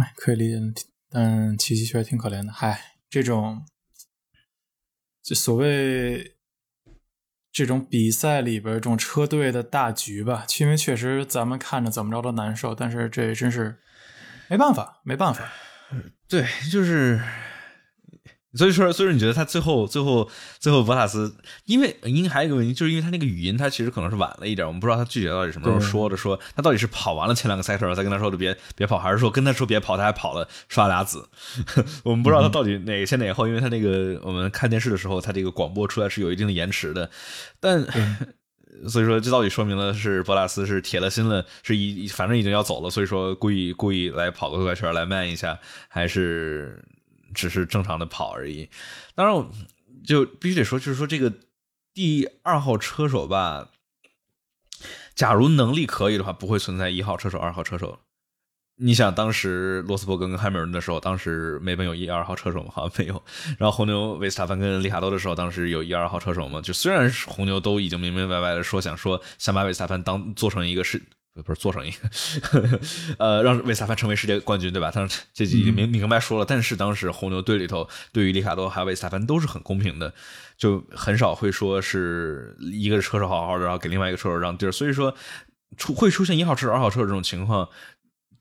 [0.00, 2.52] 哎，可以理解，但琪琪确实挺可怜的。
[2.52, 3.64] 嗨，这种
[5.22, 6.36] 就所谓
[7.52, 13.80] 这种比赛里边这种车队的大局吧，因为确实咱们看着怎么着都难受，但是这也真是。
[14.46, 15.50] 没办法，没办法，
[16.28, 17.18] 对，就是，
[18.56, 21.34] 所以说，所以说，你觉得他最后，最后，最后，博塔斯，
[21.64, 31.28] 因为，应该还有一个问题，就是因为他那个语音，他其实可能是晚了一点，我们不知道他具体到底什么时候说的，说他到底是跑完了前两个赛车，再跟他说的别别跑，还是说跟他说别跑，他还跑了刷俩子，
[32.04, 37.10] 我们不知道他到底哪先哪后，因为他那个我们看电视的时候，他这个广播出来是有一定的延迟的，
[37.60, 37.84] 但。
[38.88, 45.56] 所以说，这到底说明了是博拉斯是铁了心了，是一反正已经要走了，所以说故意故意来跑个快圈来慢一下，
[45.88, 46.84] 还是
[47.34, 48.68] 只是正常的跑而已。
[49.14, 49.50] 当然，
[50.06, 51.32] 就必须得说，就是说这个
[51.92, 53.68] 第二号车手吧，
[55.14, 57.98] 假如能力可以的话，不会存在一号车手、二号车手。
[58.76, 62.70] 你想，当时罗斯伯格跟汉密尔顿的时候，当时梅奔有一二号车手吗？
[62.72, 63.22] 好像没有。
[63.56, 66.60] 然后红牛维斯塔潘跟利卡多的时候，当时有一二号车手吗？
[66.60, 71.00] 就虽然红牛都已经明明白白的说想说想把维斯塔潘当做成一个是。
[71.42, 72.80] 不是做成一个，
[73.18, 74.90] 呃，让维斯塔潘成为世界冠军，对吧？
[74.90, 80.14] 当时这已经明明白说了，但是当时红牛队里头对于里卡多还有维斯塔潘都是很公平的，
[80.56, 84.70] 就很少会说是一个车手好好的，然后给另外一个车手让地儿。
[84.72, 85.12] 所以说
[85.76, 87.68] 出会出现一号车手、二号车手这种情况，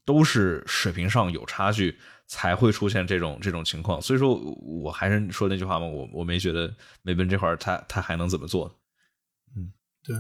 [0.06, 4.00] 都是水平上有差距才会出现这种这种情况。
[4.00, 6.72] 所以说，我还是说那句话嘛，我我没觉得
[7.02, 8.80] 梅奔这块他他还能怎么做。
[9.58, 9.72] 嗯，
[10.04, 10.16] 对。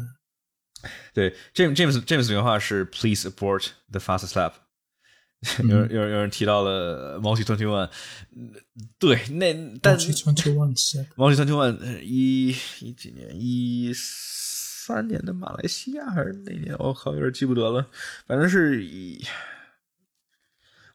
[1.14, 4.54] 对，James James James 原话是 Please abort the fastest lap。
[5.68, 7.90] 有人有人有人提到了 Multi Twenty One，
[8.98, 16.74] 对，那但 Multi Twenty One，Multi Twenty One 一一几年一三年的马来西亚还是哪年？
[16.80, 17.86] 我靠，有点记不得了，
[18.26, 19.22] 反正是一，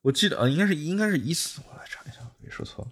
[0.00, 2.90] 我记得啊，应该是应该是一四，我来查一下，别说错了。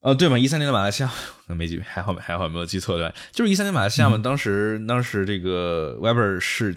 [0.00, 1.10] 呃，对嘛，一三年的马来西亚，
[1.46, 4.16] 没记，还好还好没有记错对吧，就是一三年马来西亚嘛。
[4.16, 6.74] 当时当时这个 Weber 是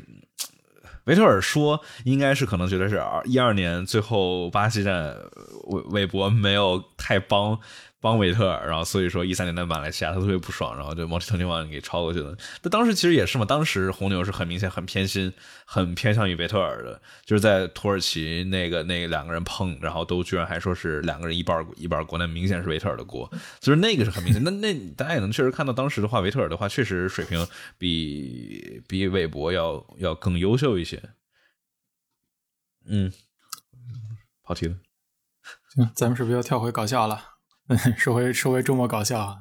[1.05, 5.15] 维特尔说，应该是可能觉得是二一二年最后巴西站，
[5.67, 7.57] 韦韦伯没有太帮。
[8.03, 12.35] 帮维特尔，然后所以说一三年的马来西亚他特别不爽，然后就 Multi Twenty One 给超过去了。
[12.61, 15.31] 那当时其实也是嘛，当时红牛是很明显很偏心，
[15.65, 23.31] 很偏向于维特尔的，就是在土耳其那个那两个人碰，然后都居然还说是两个人一半一半锅，那明显是维特尔的锅，
[23.61, 24.43] 就是那个是很明显。
[24.43, 27.47] 那那大家也能确实看到当时的话，维特尔的话确实水平
[27.77, 31.01] 比比韦伯要要更优秀一些。
[32.85, 33.09] 嗯，
[34.43, 34.75] 跑题了。
[35.73, 37.32] 行，咱们是不是要跳回搞笑了？
[37.97, 39.37] 说回说回周末搞笑啊！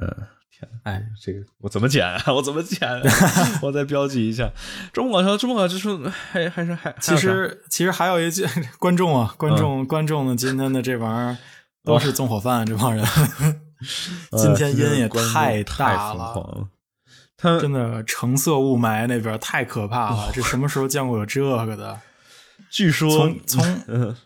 [0.00, 0.08] 嗯，
[0.50, 2.22] 天，哎，这个我怎么剪啊？
[2.32, 2.88] 我怎么剪？
[3.62, 4.50] 我再标记一下
[4.92, 5.36] 周末搞笑。
[5.36, 8.46] 周末搞笑就是还还是还其实其实还有一句
[8.78, 11.38] 观众啊，观众观众呢，今天的这玩意儿
[11.84, 13.04] 都是纵火犯，这帮人
[14.38, 16.68] 今天阴也太大了，
[17.36, 20.30] 他真的橙色雾霾那边太可怕了。
[20.32, 22.00] 这什么时候见过有这个的？
[22.70, 24.16] 据说从从。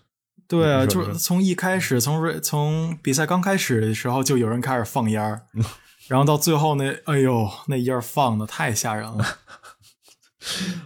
[0.48, 5.42] 对啊，就是从一开始，从从比赛刚开始的时候，就有人开始放烟儿，
[6.08, 9.24] 然后到最后那，哎呦，那烟儿放的太吓人了。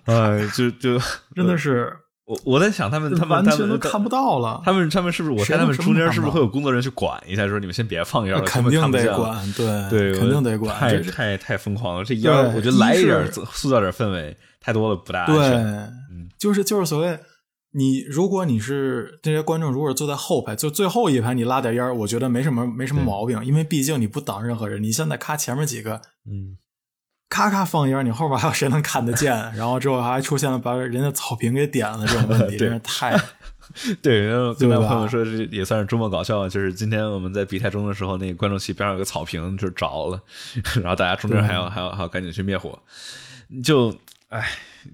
[0.06, 0.98] 哎，就就
[1.36, 1.94] 真的是
[2.24, 4.62] 我我在想，他们他们完全都看不到了。
[4.64, 5.34] 他们他们是不是？
[5.34, 8.42] 我猜他们中间是不是会有工作人员去管一下，说你们先别放烟了？
[8.42, 10.74] 肯定得管，对对，肯定得管。
[10.78, 15.26] 太太太疯狂了，这烟儿我觉得来一点塑造点氛围，太多了不大。
[15.26, 17.18] 对，嗯，就是就是所谓。
[17.72, 24.82] 你如果你是这些观众，如果坐在后排，就最后一排，你拉点烟我觉得没什么没什么毛病，因为毕竟你不挡任何人。
[24.82, 26.58] 你现在咔前面几个，嗯，
[27.28, 29.32] 咔咔放烟你后边还有谁能看得见？
[29.54, 33.16] 然后之后还出现了把人家草坪给点了这种问题， 真是太……
[34.02, 40.20] 对，然后跟朋友说这也算是周末搞笑，就是今天我们在比赛中的时候，那个观众席边上有个草坪就着了，
[40.82, 42.76] 然后大家中间还要还要还要赶紧去灭火，
[43.62, 43.94] 就
[44.30, 44.44] 唉。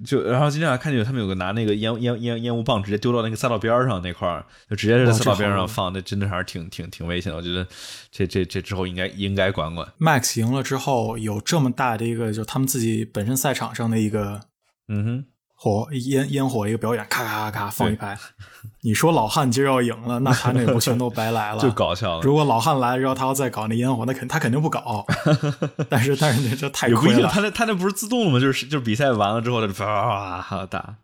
[0.05, 7.39] 就然后今天还看见他们有个拿那个烟烟烟烟雾棒直接丢到那个赛道边上那块儿，就直接在赛道边上放，那真的还是挺挺挺危险的。
[7.39, 7.67] 我觉得
[8.11, 9.87] 这这这之后应该应该管管。
[9.99, 14.41] Max 赢了之后有这么大的一个，就他们自己本身赛场上的一个，
[14.89, 15.25] 嗯哼。
[15.67, 18.17] 火烟烟火一个表演，咔咔咔咔放一排。
[18.83, 21.59] 你说老汉今儿要赢了，那他那不全都白来了？
[21.63, 22.23] 就搞笑了。
[22.23, 25.05] 如果老汉来之后他要再搞那烟火，那肯他肯定不搞。
[25.91, 27.29] 但是但是那这太亏了。
[27.29, 28.39] 他那他那不是自动的吗？
[28.39, 30.95] 就是就是比赛完了之后，他就哇打。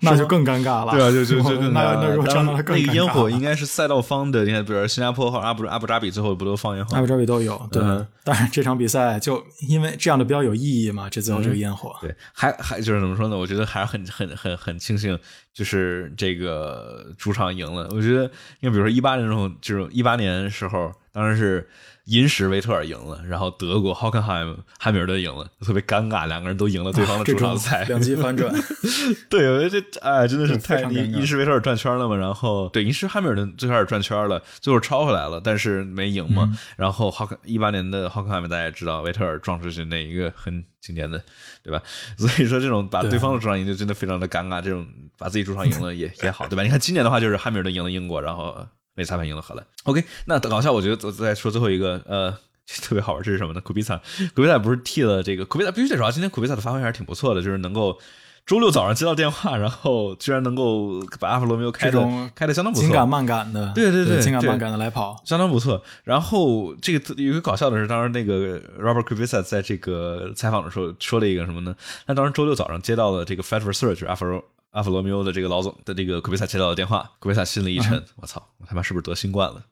[0.00, 0.92] 那就更尴尬了。
[0.92, 4.44] 对啊，就就就 那那如果这样，那个烟火应该是赛道方的。
[4.44, 6.94] 你看，比如新加坡和阿布阿布扎比最后不都放烟火？
[6.96, 7.60] 阿布扎比都有。
[7.70, 7.82] 对。
[8.24, 11.94] 但是这场比赛就因为这样的比较有意义嘛，这最后这个烟火。
[12.00, 13.36] 对，还还就是怎么说呢？
[13.36, 15.18] 我觉得还是很很很很庆幸，
[15.52, 17.88] 就是这个主场赢了。
[17.90, 18.22] 我觉得，
[18.60, 21.68] 因为比如说一八年时候，就是一八年时候，当然是。
[22.06, 28.52] 银石维特尔赢了，然后德国 Hockenheim 汉密尔顿赢了，特别尴尬，两个人都赢了对方的主场赛，两极反转。
[29.30, 36.52] 对，我觉得这哎真的是太银石维特尔转圈了嘛，然后对银石汉密尔顿最开始转圈了，最后超回来了，但是没赢嘛。
[36.76, 41.22] 然后 Hocken 一八年的 Hockenheim 大家也知道，维特尔撞出去那一个很经典的，
[41.62, 41.80] 对吧？
[42.18, 44.84] 所以说这种把对方的主场赢就真的非常的尴尬，这种
[45.16, 46.64] 把自己主场赢了也也好，对吧？
[46.64, 48.66] 你看今年的话就是汉密尔顿赢了英国，然后。
[48.94, 49.66] 被裁判赢了荷兰。
[49.84, 52.30] OK，那搞笑，我觉得再说最后一个，呃，
[52.82, 53.60] 特别好玩，这是什么呢？
[53.60, 53.96] 库比萨，
[54.34, 57.98] 库比萨不是替了这个库比萨，必须得说，今天库比萨的发挥还是挺不错的，就是能够
[58.44, 65.82] 周六早上接到电话，然后居然能够把阿弗罗密欧开的开的相当不错，紧赶慢赶的，对对对，紧赶慢赶的来跑，相当不错。
[66.02, 71.74] 然后这个有一个搞笑的是，当时那个 Robert Kubica 在这个采访的时候说了一个什么呢？
[72.04, 79.62] 他当时周六早上接到了这个 Fed Research 阿弗罗阿弗罗密欧的这个老总的这个库贝萨接到的电话，库贝萨心里一沉，我操，我他妈是不是得新冠了？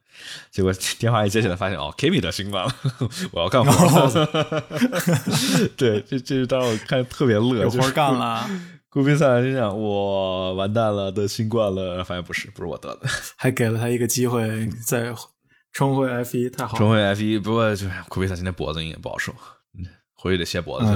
[0.50, 2.74] 结果电话一接起来，发现哦，Kimi 得新冠了，
[3.32, 3.70] 我要干活
[4.08, 4.62] 了。
[5.76, 8.46] 对，这这当时我看特别乐，有活干了。
[8.90, 15.14] 库贝萨心想，我完蛋了，得新冠了，发现不是，不是我得的， 还给了他一个机会再
[15.72, 16.76] 重回 F 一，太好。
[16.76, 19.32] 重回 F 一，不过就库贝萨今天脖子应该不好受。
[20.22, 20.86] 回去得卸脖子，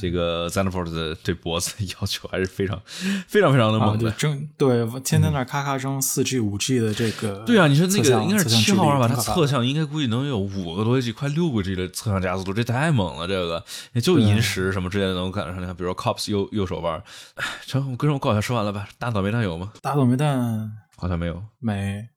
[0.00, 2.82] 这个 ZENFORD 的对脖子的 要求还是非常、
[3.28, 4.10] 非常、非常的猛的。
[4.10, 7.44] 争对，天天那咔咔争四 G、五 G 的这个。
[7.46, 9.06] 对啊，你说那个应该是七号吧？
[9.06, 13.28] 它侧向应该估计能有五个多 G、快六个 G 的侧向加速度，这太猛了！
[13.28, 15.62] 这个也就银石什么之类的能赶上。
[15.62, 17.00] 你看，比如说 Cops 右右手腕。
[17.64, 18.88] 成，我跟我搞笑说完了吧？
[18.98, 19.72] 大倒霉蛋有吗？
[19.80, 22.08] 大倒霉蛋好像没有，没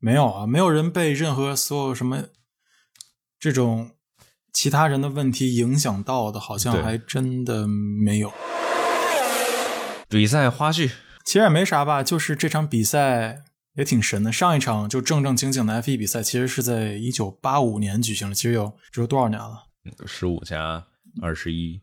[0.00, 0.46] 没有啊！
[0.48, 2.24] 没有人被任何所有什么
[3.38, 3.92] 这种。
[4.52, 8.32] 其他人的问题影响到的，好像还真的没有。
[10.08, 10.90] 比赛花絮
[11.24, 13.44] 其实也没啥吧，就是这场比赛
[13.74, 14.30] 也挺神的。
[14.30, 19.68] 上一场就正正经经的 F 一比赛，其实是在一九八五年举行的，其实有这有多少年了？
[20.06, 20.86] 十五加
[21.22, 21.80] 二十一，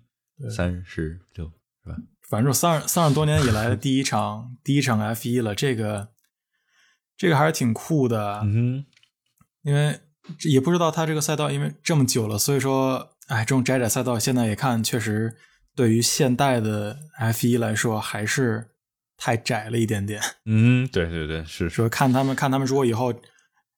[0.49, 1.51] 三十六
[1.83, 1.95] 是吧？
[2.29, 6.09] 反正三三十多年以来的第一场 第一场 F 一了，这个
[7.17, 8.41] 这个还是挺酷的。
[8.43, 8.85] 嗯，
[9.63, 9.99] 因为。
[10.49, 15.35] 也不知道他这个赛道，因为这么久了，所以说，哎，这种窄窄赛道现在也看，确实
[15.75, 18.69] 对于现代的 F 一来说还是
[19.17, 20.21] 太窄了一点点。
[20.45, 23.13] 嗯，对对对，是说看他们看他们如果以后，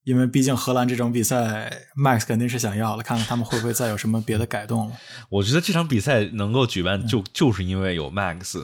[0.04, 4.96] 因为毕竟荷兰这种比赛，Max 肯定是想要了，看看他们会不会再有什么别的改动了。
[5.30, 8.60] 我觉得这场比赛能够举办，就就是因为有 Max。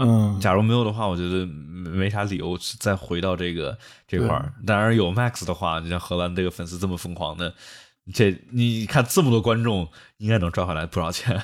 [0.00, 3.76] 嗯，假如没有的话，我觉得没啥理由再回到这个
[4.06, 4.54] 这块儿。
[4.64, 7.52] 当然有 Max 的话，你像荷兰这个粉丝这么疯狂的，
[8.14, 9.88] 这你看这么多观众，
[10.18, 11.42] 应该能赚回来不少钱。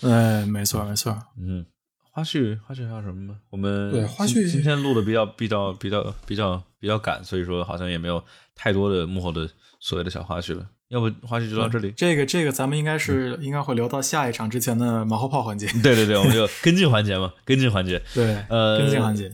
[0.00, 1.14] 哎，没错没错。
[1.38, 1.66] 嗯，
[2.10, 3.36] 花絮花絮还有什么吗？
[3.50, 8.24] 我们对花絮今天录的比较比较比较比较比较赶，所以说好像也没有
[8.54, 9.46] 太多的幕后的
[9.80, 10.66] 所谓的小花絮了。
[10.88, 11.92] 要不话题就到这里。
[11.96, 15.66] 这个这个，咱们应该是应该会留到下一场之前的马后炮环节。
[15.82, 18.00] 对对对，我们就跟进环节嘛，跟进环节。
[18.14, 19.32] 对，呃，跟进环节。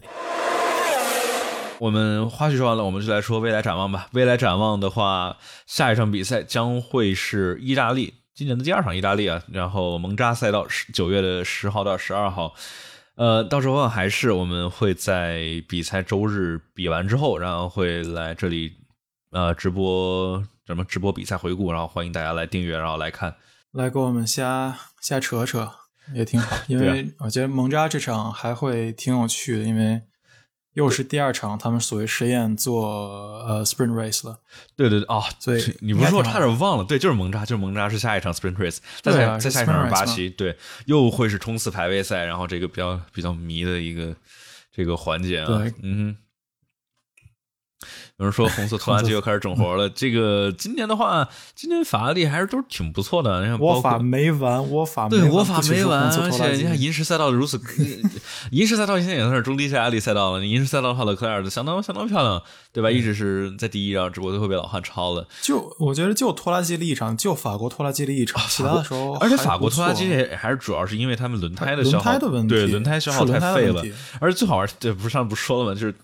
[1.79, 4.07] 我们花絮说完了，我们就来说未来展望吧。
[4.13, 5.37] 未来展望的话，
[5.67, 12.55] 下一场比赛将会是意大利今年的第二场意大利啊，然后蒙扎赛道十九月的十号到十二号。
[13.17, 18.73] 呃，到时候还是我们会在比赛周日比完之后，然后会来这里
[19.33, 20.43] 呃直播。
[20.65, 23.35] 什么直播比赛回顾，然后欢迎大家来订阅，然后来看，
[23.73, 25.69] 来给我们瞎瞎扯扯
[26.15, 26.57] 也挺好。
[26.69, 30.01] 因为我觉得蒙扎这场还会挺有趣的，因为
[30.75, 32.87] 又是第二场他们所谓实验做
[33.45, 34.39] 呃 sprint race 了。
[34.77, 36.85] 对对对，哦，所以你不是说差点忘了？
[36.85, 40.57] 对，就是蒙扎，就是蒙扎是下一场 sprint race，再下再下一场是巴西，对，
[40.87, 44.15] 又会是冲刺排位赛，然后这个比较比较迷的一个
[44.73, 46.17] 这个环节啊，嗯。
[48.19, 49.89] 有人说红色拖拉机又开始整活了。
[49.89, 53.41] 这个今年的话，今年法拉利还是都是挺不错的。
[53.43, 57.61] 你看，我法没完，我法对我法没完，而且你看银石赛道如此，
[58.53, 60.45] 银石赛道现在也算是中低下压力赛道了。
[60.45, 62.91] 银石赛道的话，勒克莱尔的相当相当漂亮，对吧？
[62.91, 65.27] 一直是在第一，然后只不过最后被老汉超了。
[65.41, 73.83] 就我觉得，就拖拉机的一场，就法国拖拉机的一场，其他的时候，而且法国拖拉机还是主要是因为他们轮胎的消耗的问题，对轮胎消耗太废了。
[74.21, 75.79] 而且最好玩，对，不是上不说了吗？
[75.79, 75.95] 就是。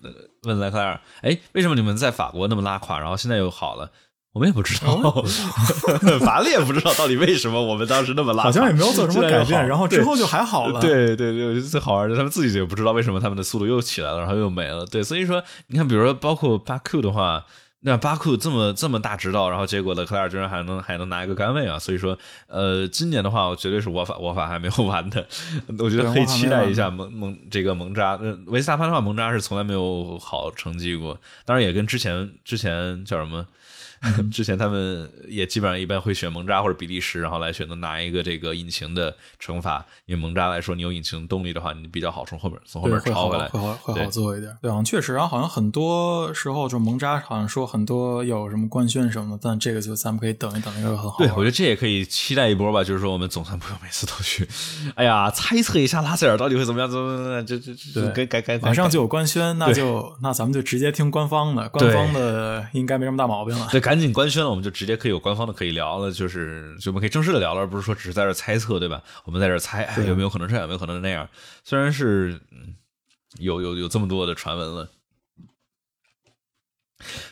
[0.43, 3.91] 问莱克莱尔，哎，为什么你们在法国那么拉垮，然后现在又好了？
[4.33, 4.95] 我们也不知道，
[6.21, 10.79] 法拉利也不知道到底为什么我们当时那么拉，好像也没有做什么改变，然后之后就还好了。
[10.79, 14.85] 对对对，最好玩的，他们自己也不知道为什么他们的速度又起来了，然后又没了。
[14.85, 17.45] 对，所以说你看，比如说包括巴库的话。
[17.81, 21.79] 那巴库这么这么大指导，然后结果勒克莱尔居然还能还能拿一个杆位啊！
[21.79, 22.17] 所以说，
[22.47, 25.25] 呃，今年的话，我绝对是我法我法还没有完的，
[25.77, 28.19] 我觉得可以期待一下蒙蒙这个蒙扎。
[28.47, 33.45] 维斯塔潘的话，蒙扎是从来没有好成绩过，当然也跟之前之前叫什么。
[34.31, 39.85] 之前他们也基本上一般会选蒙扎或者比利时，然后来选择拿一个这个引擎的惩罚。
[40.05, 44.55] 因为蒙扎来说，你有引擎动力的话，你比较好从后面从后面超回来，会好会好做一点。
[44.61, 51.17] 对，好像确实，然后好像很多时候就蒙扎好像说很多有什么官宣什么的，但这个就咱们可以等一等，一个很好。
[51.17, 52.83] 对，我觉得这也可以期待一波吧。
[52.83, 54.47] 就是说，我们总算不用每次都去，
[54.95, 56.89] 哎呀，猜测一下拉塞尔到底会怎么样？
[56.89, 57.43] 怎么怎么？
[57.43, 63.67] 这这这该该该马上就有官宣，那就那咱们就直接听官方的，官方的应该没什么大毛病了。
[63.71, 63.81] 对。
[63.89, 69.01] 赶紧官宣了，我们就直接可以有官方的可以聊了，就是就我们可以正式的聊了，而不是说只是在这猜测，对吧？
[69.25, 71.27] 我们在这猜，哎，有没有可能这样，有没有可能那样？
[71.63, 72.39] 虽然是
[73.39, 74.91] 有有有这么多的传闻了。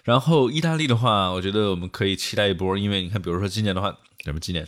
[0.03, 3.95] 然后意大利的话，我觉得我们可以期待一波，因为你看，比如说今年的话，
[4.26, 4.68] 什么今年？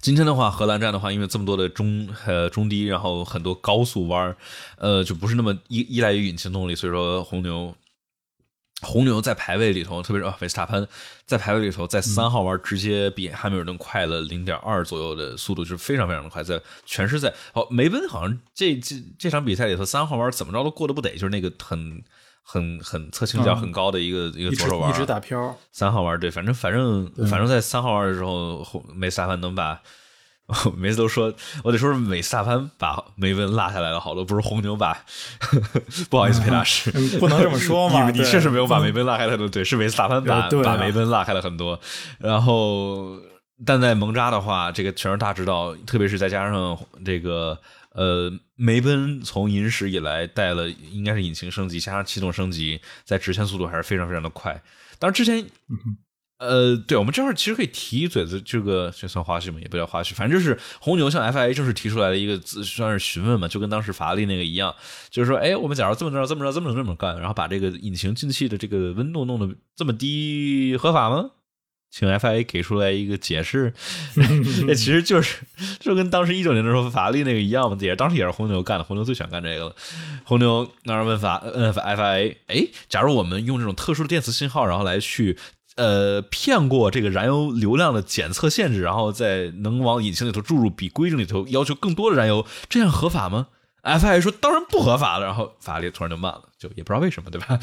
[0.00, 4.36] 今天的话，荷兰站的话，因为这么多的中呃中低，然后很多高速弯
[4.78, 7.74] 呃，就不是那么依依赖于引擎动力，所以说红牛
[8.82, 10.86] 红牛在排位里头，特别是啊维斯塔潘
[11.24, 22.02] 在排位里头，在三号弯直接比汉密尔顿快了零点二左右的速度，就是非常非常的快，在全是在哦梅奔好像这这这场比赛里头三号弯怎么着都过得不得，就是那个很。
[22.48, 25.58] 很很侧倾角很高的一个一个左手弯，一直打飘。
[25.72, 28.64] 三号弯对，反正反正反正在三号弯的时候，
[28.94, 29.82] 梅斯塔潘能把，
[30.76, 31.32] 每次都说，
[31.64, 34.96] 我得说是美斯塔潘把梅奔拉下来了，好多不是红牛把，
[36.08, 41.78] 不好意思，裴大师，不能这么说 嘛，你确实没有把梅奔拉开太多，对，是梅斯塔潘把把梅奔拉开了很多，
[42.18, 43.18] 然后
[43.64, 47.58] 但在蒙扎的话，这个全是大知道，特别是再加上这个。
[47.96, 54.52] 呃，梅奔从银石以来带了，应该是引擎升级加上气动升级，在直线速度还是非常非常的快。
[54.98, 55.42] 当然之前，
[56.38, 59.58] 呃，对我们这块其实可以提一嘴子，这个这算花絮吗？
[59.60, 64.74] 也不叫花絮，反正就是红牛向 FIA 正式提出来的一个算是询问嘛，就跟当时法拉利那个一样，
[65.08, 71.30] 就是说，哎，我们假如这么着这么着这么着这么干，然后把这个引擎进气的这个温度弄得这么低，合法吗？
[71.88, 73.72] 请 FIA 给出来一个解释，
[74.66, 75.38] 那 其实就是
[75.78, 79.76] 就跟当时一九年的时候法拉利那个一样嘛，也当时也是红牛干的，红牛最喜欢干这个了。
[80.24, 85.38] 红牛那儿问法，嗯，FIA，哎，假如我们用这种特殊的电磁信号，然后来去
[85.76, 93.46] 呃骗过这个燃油流量的检测限制，然后再能往引擎里头注入比规定里头要求更多的燃油，这样合法吗
[93.82, 97.48] ？FIA 说当然不合法了，然后法律突然就慢了，就也不知道为什么，对吧？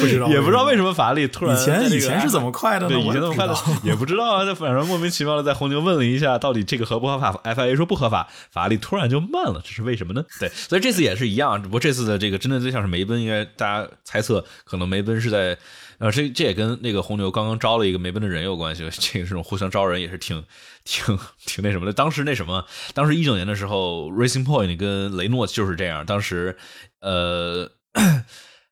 [0.00, 2.86] 不知道，也不知道为什么法拉利突然以前以前是怎么快的？
[2.88, 4.44] 对，以前怎么快的也不知道啊。
[4.44, 10.22] 就反正莫名其妙的在红牛问了一下，到底这个合不合法？FIA 说不合法，法拉利突然就慢了，这是为什么呢？
[10.38, 15.56] 对，所以这次也是一样，只不过这次的这个真正对象是梅奔，应该大家猜测可能梅奔是在。
[15.98, 18.82] 呃，这这也跟那个红牛刚刚招了一个梅奔的人有关系。
[18.90, 20.42] 这个这种互相招人也是挺
[20.82, 21.16] 挺
[21.46, 21.92] 挺那什么的。
[21.92, 26.04] 当时那什么，当时一九年的时候，Racing Point 跟雷诺就是这样。
[26.04, 26.56] 当时，
[27.02, 27.70] 呃，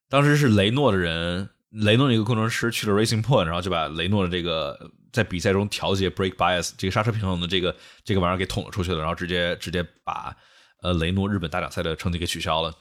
[0.09, 10.35] 当时是雷诺的人，雷诺的一个工程师去了 Racing Point，然后就把雷诺的这个在比赛中调节 brake bias 这个刹车平衡的这个这个玩意儿给捅了出去了，然后直接直接把
[10.83, 12.73] 呃雷诺日本大奖赛的成绩给取消了。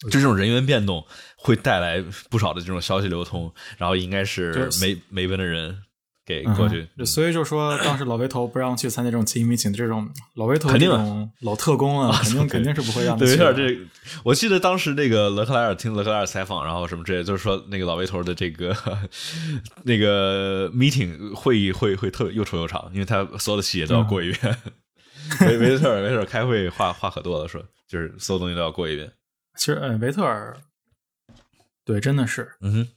[0.00, 1.06] 就这种人员变动
[1.36, 5.80] 会带来不少的这种消息流通，然后应该是没没奔的人
[6.24, 10.88] 给过去，所以就说 当时老维头不让去参加这种奇 meeting 这种老维头肯定
[11.40, 13.18] 老特工啊，肯定肯定是不会让。
[13.18, 13.78] 对，有点这，
[14.22, 18.76] 我记得当时那个勒克莱尔听勒克莱尔采访，然后什么之类，就是说那个老维头的这个
[19.84, 24.56] 那个 meeting 会议会会特又臭又长，因为他所有的细节都要过一遍。
[25.40, 29.10] 没没事没事，开会话话可多了，说就是所有东西都要过一遍。
[29.56, 30.56] 其实，嗯，维特尔，
[31.84, 32.88] 对，真的是，嗯哼。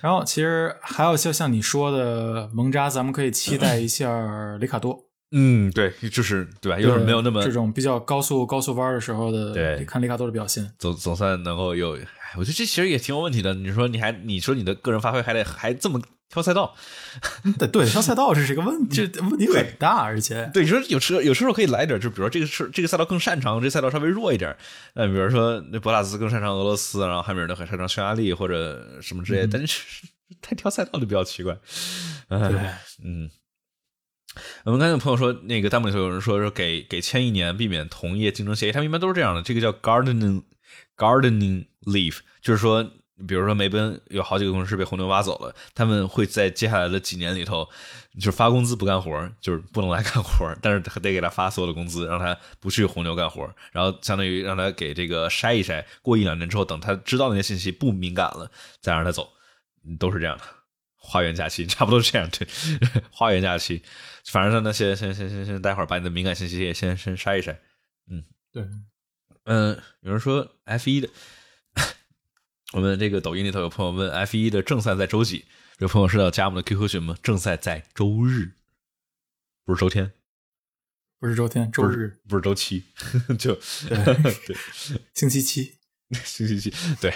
[0.00, 5.06] 然后，其实还有像像你说的蒙扎，咱们可以期待一下里卡多。
[5.32, 6.78] 嗯，对，就是对吧？
[6.80, 11.98] 又是没有那么这种比较高速高速弯的时候的，对，看里卡多的表现，总总算能够有。
[12.36, 13.54] 我觉得这其实也挺有问题的。
[13.54, 16.00] 你说你还你说你的个人发挥还得还这么。
[16.30, 16.76] 挑赛道，
[17.58, 24.56] 对对，挑赛道这是一个问题，这问题很大，而且对你说有时有时候可以来点，就比如说这个是这个赛道更擅长，这赛道稍微弱一点，
[24.94, 29.82] 呃，比如说那博拉斯更擅长俄罗斯，然后汉密尔顿很擅长匈牙利或者什么之类，但是
[30.40, 31.58] 太挑赛道就比较奇怪。
[32.28, 32.38] 对，
[33.04, 33.28] 嗯，
[34.64, 40.44] 我们刚才有朋友说，那个弹幕里头有人说说给给签一年，避免同业竞争协议，他们一般都是这样的，这个叫 gardening
[40.96, 42.88] gardening leave，就是说。
[43.26, 47.68] 比如说梅奔有好几个工程师被红牛挖走了，他们会在接下来的几年里头，
[48.14, 58.50] 就是发工资不干活，就是不能来干活，但是得给他发所有的工资，让他不去红牛干活，然后相当于让他给这个筛一筛，过一两年之后，等他知道那些信息不敏感了，
[58.80, 59.30] 再让他走，
[59.98, 60.44] 都是这样的。
[60.96, 62.46] 花园假期 差不多是这样，对，
[63.10, 63.82] 花园假期，
[64.26, 67.56] 反正那，先先先先先待会儿把你的敏感信息也先先筛一筛，
[68.10, 68.64] 嗯，对，
[69.44, 71.08] 嗯，有人说 F 一的。
[72.72, 75.44] 我们这个抖音里头有朋友问：F 一的正赛在周几？
[75.78, 77.16] 有朋友是要加我们的 QQ 群吗？
[77.22, 78.52] 正赛在周日，
[79.64, 80.12] 不是周天，
[81.18, 82.84] 不是周天，周日，不是周七，
[83.38, 84.56] 就对
[85.14, 85.76] 星期七，
[86.24, 87.12] 星期七，对。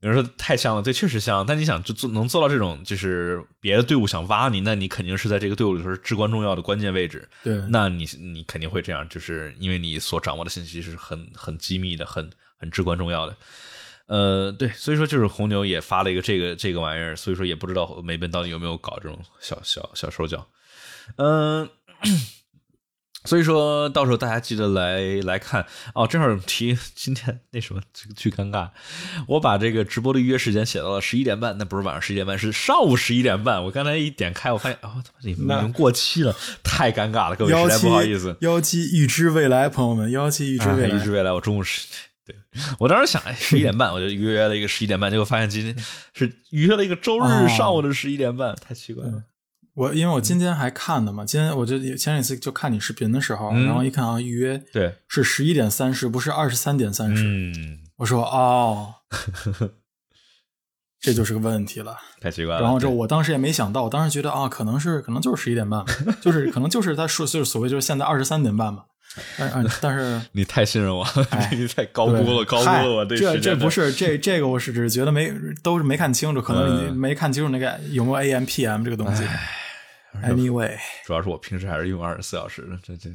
[0.00, 1.46] 有人说太像了，对，确实像。
[1.46, 7.26] 但你想，就做能做到这种，就是别的队伍想挖你，那你肯定是在这个队伍里头是至关重要的关键位置。
[7.42, 13.34] 对，那你你肯定会这样，就是因为你所掌握的信息是很很机密的，很很至关重要的。
[14.06, 20.46] 呃，对，所以说就是红牛也发了一个这个这个玩意儿，所以说也不知道梅奔到底有没有搞这种小小小手脚，
[21.16, 21.68] 嗯。
[23.26, 26.06] 所以说到时候大家记得来来看哦。
[26.06, 28.68] 正好提今天那什么，这个巨尴尬。
[29.26, 33.64] 我把这个直播的预约时间写到了十一点半，那不是晚上十一点半，是上午十一点半。
[33.64, 38.36] 我刚才一点开，我发现哦，他妈已经过期了，太尴尬了，各位实在不好意思。
[38.42, 41.32] 幺七预知未来，朋友们，幺七预知未来，预知未来。
[41.32, 41.86] 我中午十，
[42.26, 42.34] 对
[42.78, 45.76] 我当时想，哎，十一点半，我就预约了一个十一点半，结果发现今天
[46.14, 49.24] 是预约了一个周日上午的十一点半，太奇怪了。
[49.74, 57.24] 我因为我今天还看的嘛，今天我就前几次就看你视频的时候，然后一看啊，预约对是十一点三十，不是二十三点三十。
[57.26, 58.94] 嗯，我说哦，
[61.00, 62.62] 这就是个问题了，太奇怪了。
[62.62, 65.84] 然后这我当时也没想到，我当时觉得啊，可能是可能就是十一点半，
[66.22, 68.84] 就是可能就是他说就是所谓就是现在二十三点半嘛。
[69.38, 71.06] 但但是 你太信任我，
[71.52, 79.24] 你太高估了，高估了我对这这不是这这个我是只是觉得没都是没看清楚，可能你没看清楚那个有没有 AM PM 这个东西。
[80.22, 83.10] Anyway，主要是我平时还是用二十四小时的，这这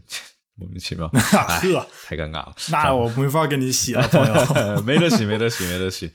[0.55, 2.53] 莫名其妙， 呵，太尴尬了。
[2.69, 6.11] 那我没法跟你洗了，朋友，没得洗，没得洗，没得洗。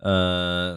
[0.00, 0.76] 呃，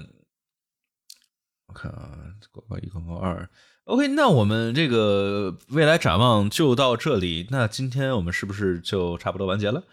[1.65, 2.09] 我看啊，
[2.51, 3.49] 广告一，广告二。
[3.85, 7.47] OK，那我们这个未来展望就到这里。
[7.49, 9.83] 那今天我们是不是就差不多完结了？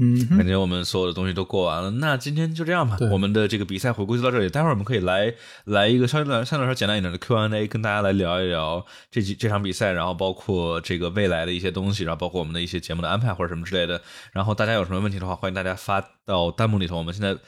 [0.00, 2.98] 嗯，感觉我们所有的东西都过完了，那今天就这样吧。
[3.12, 5.32] 我们的这个比赛回顾就到这里，待会儿我们可以来
[5.66, 14.02] 来一个相对来相对来说简单一点的 Q&A，跟大家来聊一聊这几这场比赛，然后包括这个未来的一些东西，然后包括我们的一些节目的安排或者什么之类的。
[14.32, 16.96] 然后大家有什么问题的话，欢迎大家发到弹幕里头。
[16.96, 17.38] 我们现在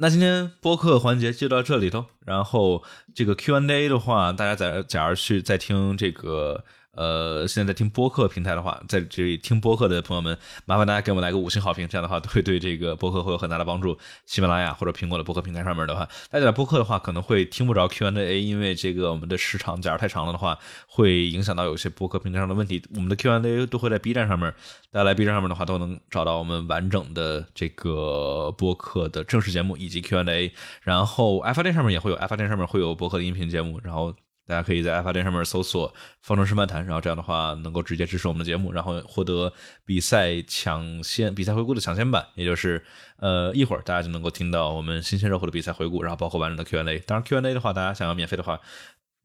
[0.00, 2.82] 那今天播客环节就到这里头，然后
[3.14, 6.64] 这个 Q&A 的话，大家在假如去在听这个。
[6.92, 10.36] 呃，现在在听播客平台的话，在这里听播客的朋友们，
[10.66, 13.96] 麻烦大家给我们来个五星好评，这样的话会对这个播客会有很大的帮助。
[14.26, 22.82] 喜马拉雅或者苹果的播客平台上面的话，大家在播客的话可能会听不着 Q&A，因为这个我们的时长假如太长了的话，会影响到有些播客平台上的问题。
[22.94, 24.52] 我们的 Q&A 都会在 B 站上面，
[24.90, 30.52] 大家来 B 站上面的话都能找到我们完整的这个播客的正式节目以及 Q&A。
[30.82, 34.12] 然后爱发电上面也会有，爱发电上面会有播客的音频节目，然后。
[34.50, 39.52] 大家可以在爱发电上面搜索“方程式漫谈”，然后这样的话能够直接支持我们的节目，然后获得
[39.84, 42.84] 比赛抢先、比赛回顾的抢先版，也就是
[43.18, 46.98] 呃一会儿大家就能够听到我们新鲜热乎的比赛回顾，然后包括完整的 Q&A。
[46.98, 48.58] 当然 Q&A 的话，大家想要免费的话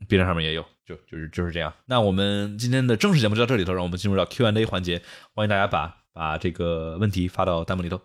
[0.08, 1.74] ，B 站上面也有，就就是就是这样。
[1.88, 5.02] 那我们今天的正式节目就到这里头，让我们进入到 Q&A 环节，
[5.34, 8.00] 欢迎大家把把这个问题发到弹幕里头。